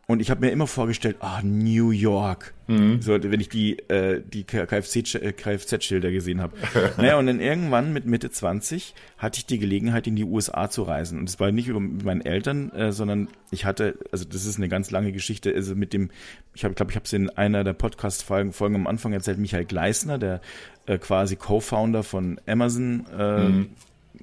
[0.07, 2.53] Und ich habe mir immer vorgestellt, ah, New York.
[2.67, 3.01] Mhm.
[3.01, 6.55] So, wenn ich die, äh, die Kfz-Schilder gesehen habe.
[6.97, 10.83] naja, und dann irgendwann mit Mitte 20 hatte ich die Gelegenheit, in die USA zu
[10.83, 11.17] reisen.
[11.17, 14.69] Und es war nicht über meinen Eltern, äh, sondern ich hatte, also das ist eine
[14.69, 16.11] ganz lange Geschichte, also mit dem,
[16.53, 19.65] ich habe, glaube ich, habe es in einer der Podcast-Folgen Folgen am Anfang erzählt, Michael
[19.65, 20.39] Gleisner, der
[20.85, 23.69] äh, quasi Co-Founder von Amazon, äh, mhm.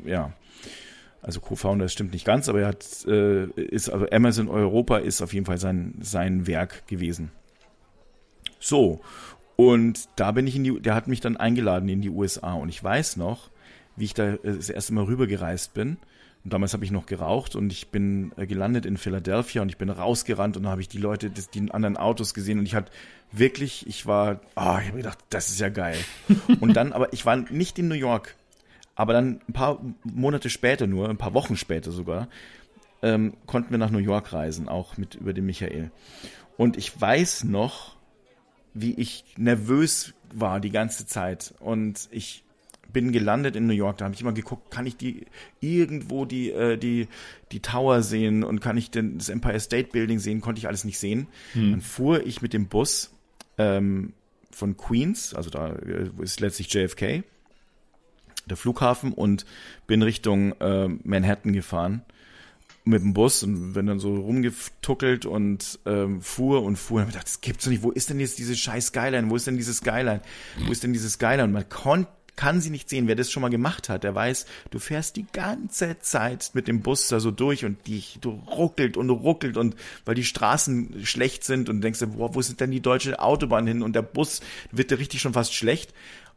[0.05, 0.33] ja,
[1.23, 5.23] also Co-Founder, das stimmt nicht ganz, aber er hat, äh, ist, also Amazon Europa ist
[5.23, 7.31] auf jeden Fall sein, sein Werk gewesen.
[8.59, 9.01] So.
[9.57, 12.69] Und da bin ich in die, der hat mich dann eingeladen in die USA und
[12.69, 13.51] ich weiß noch,
[13.97, 15.99] wie ich da äh, das erste Mal rübergereist bin.
[16.45, 19.79] Und damals habe ich noch geraucht und ich bin äh, gelandet in Philadelphia und ich
[19.79, 22.91] bin rausgerannt und dann habe ich die Leute, die anderen Autos gesehen und ich hatte
[23.31, 25.99] wirklich, ich war, ah, oh, ich habe gedacht, das ist ja geil.
[26.61, 28.35] und dann, aber ich war nicht in New York,
[28.95, 32.29] aber dann ein paar Monate später nur, ein paar Wochen später sogar,
[33.03, 35.91] ähm, konnten wir nach New York reisen, auch mit über den Michael.
[36.57, 37.97] Und ich weiß noch,
[38.75, 41.55] wie ich nervös war die ganze Zeit.
[41.61, 42.45] Und ich
[42.93, 45.27] bin gelandet in New York, da habe ich immer geguckt, kann ich die
[45.61, 47.09] irgendwo die äh, die
[47.51, 50.85] die Tower sehen und kann ich denn das Empire State Building sehen, konnte ich alles
[50.85, 51.27] nicht sehen.
[51.55, 51.71] Hm.
[51.71, 53.11] Dann fuhr ich mit dem Bus
[53.57, 54.13] ähm,
[54.51, 57.25] von Queens, also da äh, ist letztlich JFK,
[58.47, 59.45] der Flughafen und
[59.87, 62.03] bin Richtung äh, Manhattan gefahren
[62.85, 67.09] mit dem Bus und bin dann so rumgetuckelt und ähm, fuhr und fuhr und hab
[67.11, 67.83] gedacht, das gibt's doch nicht.
[67.83, 69.31] Wo ist denn jetzt diese scheiß Skyline?
[69.31, 70.21] Wo ist denn dieses Skyline?
[70.67, 71.45] Wo ist denn dieses Skyline?
[71.45, 73.09] Und man konnte kann sie nicht sehen.
[73.09, 76.81] Wer das schon mal gemacht hat, der weiß, du fährst die ganze Zeit mit dem
[76.81, 81.45] Bus da so durch und die du ruckelt und ruckelt und weil die Straßen schlecht
[81.45, 84.41] sind und denkst, boah, wo ist denn die deutsche Autobahn hin und der Bus
[84.71, 85.93] wird dir richtig schon fast schlecht.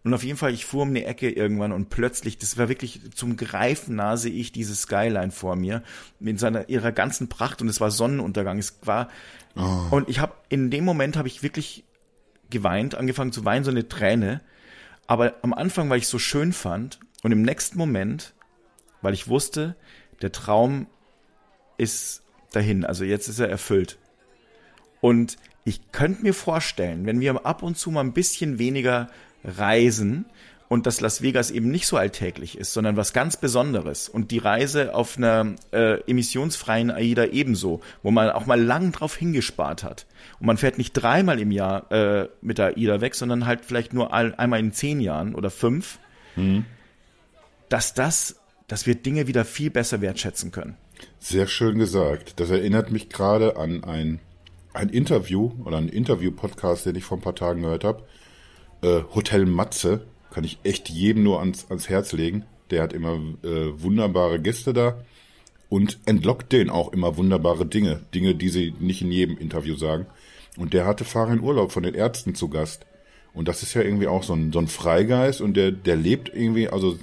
[0.05, 3.01] Und auf jeden Fall, ich fuhr um eine Ecke irgendwann und plötzlich, das war wirklich
[3.15, 5.81] zum Greifen nah, sehe ich diese Skyline vor mir
[6.19, 8.59] mit seiner ihrer ganzen Pracht und es war Sonnenuntergang.
[8.59, 9.09] Es war
[9.55, 9.87] oh.
[9.89, 11.85] und ich habe in dem Moment habe ich wirklich
[12.51, 14.41] geweint, angefangen zu weinen, so eine Träne.
[15.07, 18.35] Aber am Anfang, weil ich so schön fand und im nächsten Moment,
[19.01, 19.75] weil ich wusste,
[20.21, 20.85] der Traum
[21.79, 23.97] ist dahin, also jetzt ist er erfüllt.
[25.01, 29.09] Und ich könnte mir vorstellen, wenn wir ab und zu mal ein bisschen weniger
[29.45, 30.25] reisen
[30.67, 34.09] und dass Las Vegas eben nicht so alltäglich ist, sondern was ganz Besonderes.
[34.09, 39.15] Und die Reise auf einer äh, emissionsfreien AIDA ebenso, wo man auch mal lang drauf
[39.15, 40.07] hingespart hat.
[40.39, 43.93] Und man fährt nicht dreimal im Jahr äh, mit der AIDA weg, sondern halt vielleicht
[43.93, 45.99] nur all, einmal in zehn Jahren oder fünf.
[46.35, 46.65] Mhm.
[47.69, 48.37] Dass das,
[48.67, 50.77] dass wir Dinge wieder viel besser wertschätzen können.
[51.19, 52.39] Sehr schön gesagt.
[52.39, 54.19] Das erinnert mich gerade an ein,
[54.73, 58.03] ein Interview oder ein Interview-Podcast, den ich vor ein paar Tagen gehört habe
[58.81, 62.45] äh, Hotel Matze kann ich echt jedem nur ans, ans Herz legen.
[62.71, 64.97] Der hat immer äh, wunderbare Gäste da
[65.69, 68.01] und entlockt denen auch immer wunderbare Dinge.
[68.13, 70.05] Dinge, die sie nicht in jedem Interview sagen.
[70.57, 72.85] Und der hatte Farin Urlaub von den Ärzten zu Gast.
[73.33, 76.29] Und das ist ja irgendwie auch so ein, so ein Freigeist und der, der lebt
[76.33, 76.97] irgendwie, also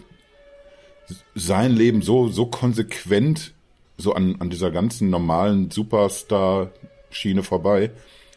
[1.35, 3.53] sein Leben so, so konsequent,
[3.99, 7.91] so an, an dieser ganzen normalen Superstar-Schiene vorbei.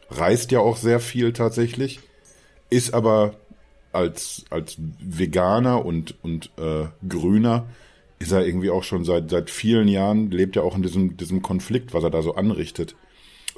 [0.10, 2.02] Reist ja auch sehr viel tatsächlich,
[2.76, 3.36] ist aber
[3.94, 7.68] als, als Veganer und, und äh, Grüner
[8.20, 11.42] ist er irgendwie auch schon seit, seit vielen Jahren, lebt er auch in diesem, diesem
[11.42, 12.96] Konflikt, was er da so anrichtet.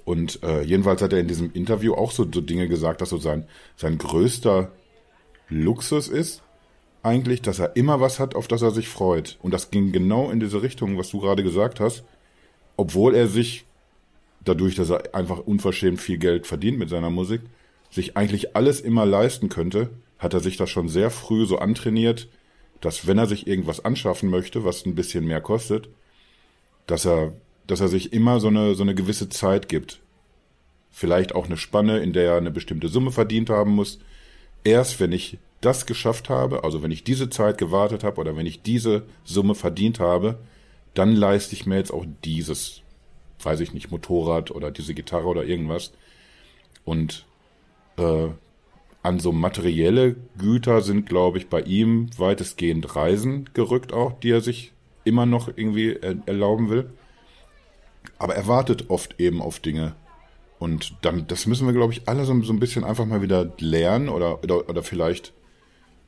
[0.06, 3.18] Und äh, jedenfalls hat er in diesem Interview auch so, so Dinge gesagt, dass so
[3.18, 4.72] sein, sein größter
[5.50, 6.44] Luxus ist,
[7.02, 9.38] eigentlich, dass er immer was hat, auf das er sich freut.
[9.42, 12.04] Und das ging genau in diese Richtung, was du gerade gesagt hast.
[12.76, 13.66] Obwohl er sich,
[14.44, 17.42] dadurch, dass er einfach unverschämt viel Geld verdient mit seiner Musik,
[17.98, 22.30] sich eigentlich alles immer leisten könnte, hat er sich das schon sehr früh so antrainiert,
[22.80, 25.90] dass wenn er sich irgendwas anschaffen möchte, was ein bisschen mehr kostet,
[26.86, 27.34] dass er
[27.68, 30.00] dass er sich immer so eine, so eine gewisse Zeit gibt.
[30.90, 34.00] Vielleicht auch eine Spanne, in der er eine bestimmte Summe verdient haben muss.
[34.64, 38.46] Erst wenn ich das geschafft habe, also wenn ich diese Zeit gewartet habe oder wenn
[38.46, 40.40] ich diese Summe verdient habe,
[40.94, 42.82] dann leiste ich mir jetzt auch dieses,
[43.44, 45.92] weiß ich nicht, Motorrad oder diese Gitarre oder irgendwas.
[46.86, 47.26] Und
[47.98, 48.30] äh,
[49.04, 54.42] an so materielle Güter sind, glaube ich, bei ihm weitestgehend Reisen gerückt auch, die er
[54.42, 54.74] sich
[55.04, 56.90] immer noch irgendwie erlauben will.
[58.20, 59.96] Aber er wartet oft eben auf Dinge.
[60.60, 63.54] Und dann, das müssen wir, glaube ich, alle so, so ein bisschen einfach mal wieder
[63.60, 65.34] lernen oder, oder, oder vielleicht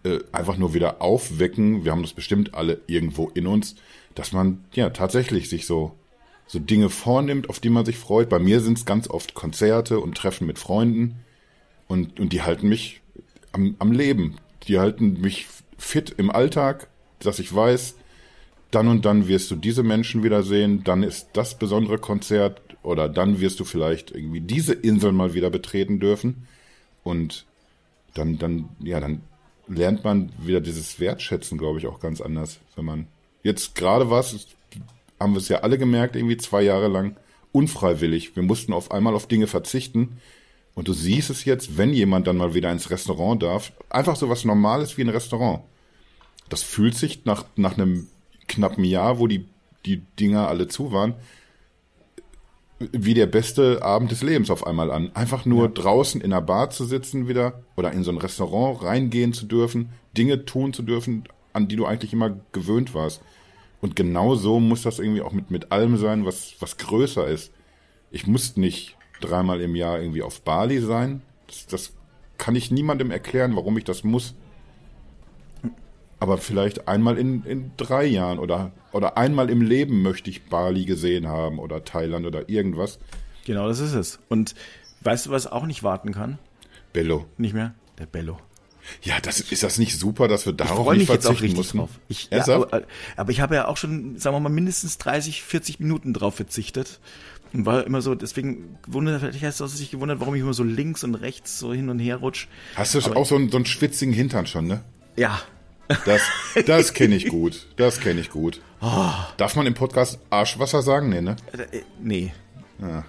[0.04, 1.86] äh, einfach nur wieder aufwecken.
[1.86, 3.76] Wir haben das bestimmt alle irgendwo in uns,
[4.16, 5.94] dass man ja tatsächlich sich so,
[6.48, 8.28] so Dinge vornimmt, auf die man sich freut.
[8.28, 11.20] Bei mir sind es ganz oft Konzerte und Treffen mit Freunden.
[11.90, 13.02] Und, und die halten mich
[13.52, 14.38] am, am Leben.
[14.70, 16.88] Die halten mich fit im Alltag,
[17.20, 17.96] dass ich weiß,
[18.72, 23.42] dann und dann wirst du diese Menschen wiedersehen, dann ist das besondere Konzert oder dann
[23.42, 26.48] wirst du vielleicht irgendwie diese Insel mal wieder betreten dürfen
[27.04, 27.46] und
[28.14, 29.22] dann, dann, ja, dann
[29.68, 33.08] lernt man wieder dieses Wertschätzen, glaube ich, auch ganz anders, wenn man
[33.44, 34.48] jetzt gerade was,
[35.20, 37.16] haben wir es ja alle gemerkt, irgendwie zwei Jahre lang
[37.52, 38.36] unfreiwillig.
[38.36, 40.20] Wir mussten auf einmal auf Dinge verzichten.
[40.80, 44.30] Und du siehst es jetzt, wenn jemand dann mal wieder ins Restaurant darf, einfach so
[44.30, 45.60] was Normales wie ein Restaurant.
[46.48, 48.08] Das fühlt sich nach, nach einem
[48.48, 49.44] knappen Jahr, wo die,
[49.86, 51.16] die Dinger alle zu waren,
[52.80, 55.14] wie der beste Abend des Lebens auf einmal an.
[55.16, 55.72] Einfach nur ja.
[55.74, 59.90] draußen in einer Bar zu sitzen wieder oder in so ein Restaurant reingehen zu dürfen,
[60.18, 63.22] Dinge tun zu dürfen, an die du eigentlich immer gewöhnt warst.
[63.82, 67.52] Und genau so muss das irgendwie auch mit, mit allem sein, was, was größer ist.
[68.12, 71.22] Ich muss nicht dreimal im Jahr irgendwie auf Bali sein.
[71.48, 71.94] Das, das
[72.38, 74.36] kann ich niemandem erklären, warum ich das muss
[76.20, 80.86] aber vielleicht einmal in, in drei Jahren oder, oder einmal im Leben möchte ich Bali
[80.86, 83.00] gesehen haben oder Thailand oder irgendwas.
[83.46, 84.20] Genau, das ist es.
[84.28, 84.54] Und
[85.02, 86.38] weißt du, was auch nicht warten kann?
[86.92, 87.26] Bello.
[87.38, 87.74] Nicht mehr?
[87.98, 88.38] Der Bello.
[89.04, 91.78] Ja, das ist das nicht super, dass wir darauf auch richtig mussten?
[91.78, 91.90] drauf.
[92.08, 92.84] Ich, ja, aber,
[93.16, 97.00] aber, ich habe ja auch schon, sagen wir mal, mindestens 30, 40 Minuten drauf verzichtet.
[97.54, 100.64] Und war immer so, deswegen wundert, vielleicht hast du sich gewundert, warum ich immer so
[100.64, 102.48] links und rechts so hin und her rutsch.
[102.76, 104.82] Hast du aber auch so einen, so einen schwitzigen Hintern schon, ne?
[105.16, 105.42] Ja,
[106.06, 106.22] das,
[106.66, 107.68] das kenne ich gut.
[107.76, 108.62] Das kenne ich gut.
[108.82, 109.12] Oh.
[109.38, 111.10] Darf man im Podcast Arschwasser sagen?
[111.10, 111.36] Nee, ne?
[111.52, 112.34] Äh, nee.
[112.80, 113.06] Ja.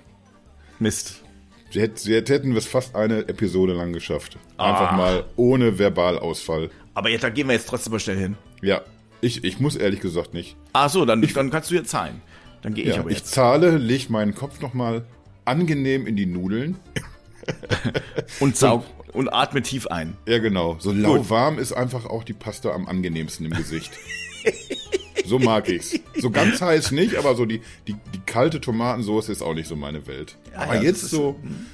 [0.79, 1.23] Mist.
[1.71, 4.39] Jetzt, jetzt hätten wir es fast eine Episode lang geschafft.
[4.57, 4.97] Einfach ah.
[4.97, 6.71] mal ohne Verbalausfall.
[6.95, 8.37] Aber jetzt, da gehen wir jetzt trotzdem mal schnell hin.
[8.63, 8.81] Ja,
[9.21, 10.57] ich, ich muss ehrlich gesagt nicht.
[10.73, 12.23] Ach so, dann, ich, dann kannst du jetzt zahlen.
[12.63, 13.27] Dann gehe ich ja, aber jetzt.
[13.27, 15.05] Ich zahle, leg meinen Kopf nochmal
[15.45, 16.77] angenehm in die Nudeln.
[18.41, 20.17] und saug und atme tief ein.
[20.27, 20.77] Ja, genau.
[20.79, 23.93] So lauwarm ist einfach auch die Pasta am angenehmsten im Gesicht.
[25.27, 25.99] so mag ich's.
[26.17, 29.77] So ganz heiß nicht, aber so die, die, die kalte Tomatensauce ist auch nicht so
[29.77, 30.37] meine Welt.
[30.53, 31.67] Ja, aber ja, jetzt so, hm.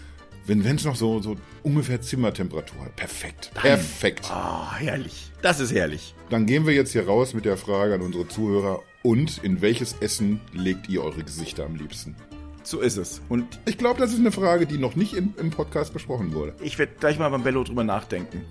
[0.46, 2.96] wenn es noch so, so ungefähr Zimmertemperatur hat.
[2.96, 3.50] Perfekt.
[3.54, 4.30] Perfekt.
[4.30, 5.30] Ah, oh, herrlich.
[5.42, 6.14] Das ist herrlich.
[6.30, 8.82] Dann gehen wir jetzt hier raus mit der Frage an unsere Zuhörer.
[9.06, 12.16] Und in welches Essen legt ihr eure Gesichter am liebsten?
[12.64, 13.22] So ist es.
[13.28, 16.54] Und ich glaube, das ist eine Frage, die noch nicht im, im Podcast besprochen wurde.
[16.60, 18.44] Ich werde gleich mal beim Bello drüber nachdenken.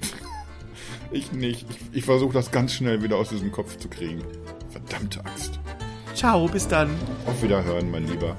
[1.12, 1.66] ich nicht.
[1.70, 4.24] Ich, ich versuche das ganz schnell wieder aus diesem Kopf zu kriegen.
[4.70, 5.60] Verdammte Axt.
[6.14, 6.90] Ciao, bis dann.
[7.26, 8.38] Auf Wiederhören, mein Lieber.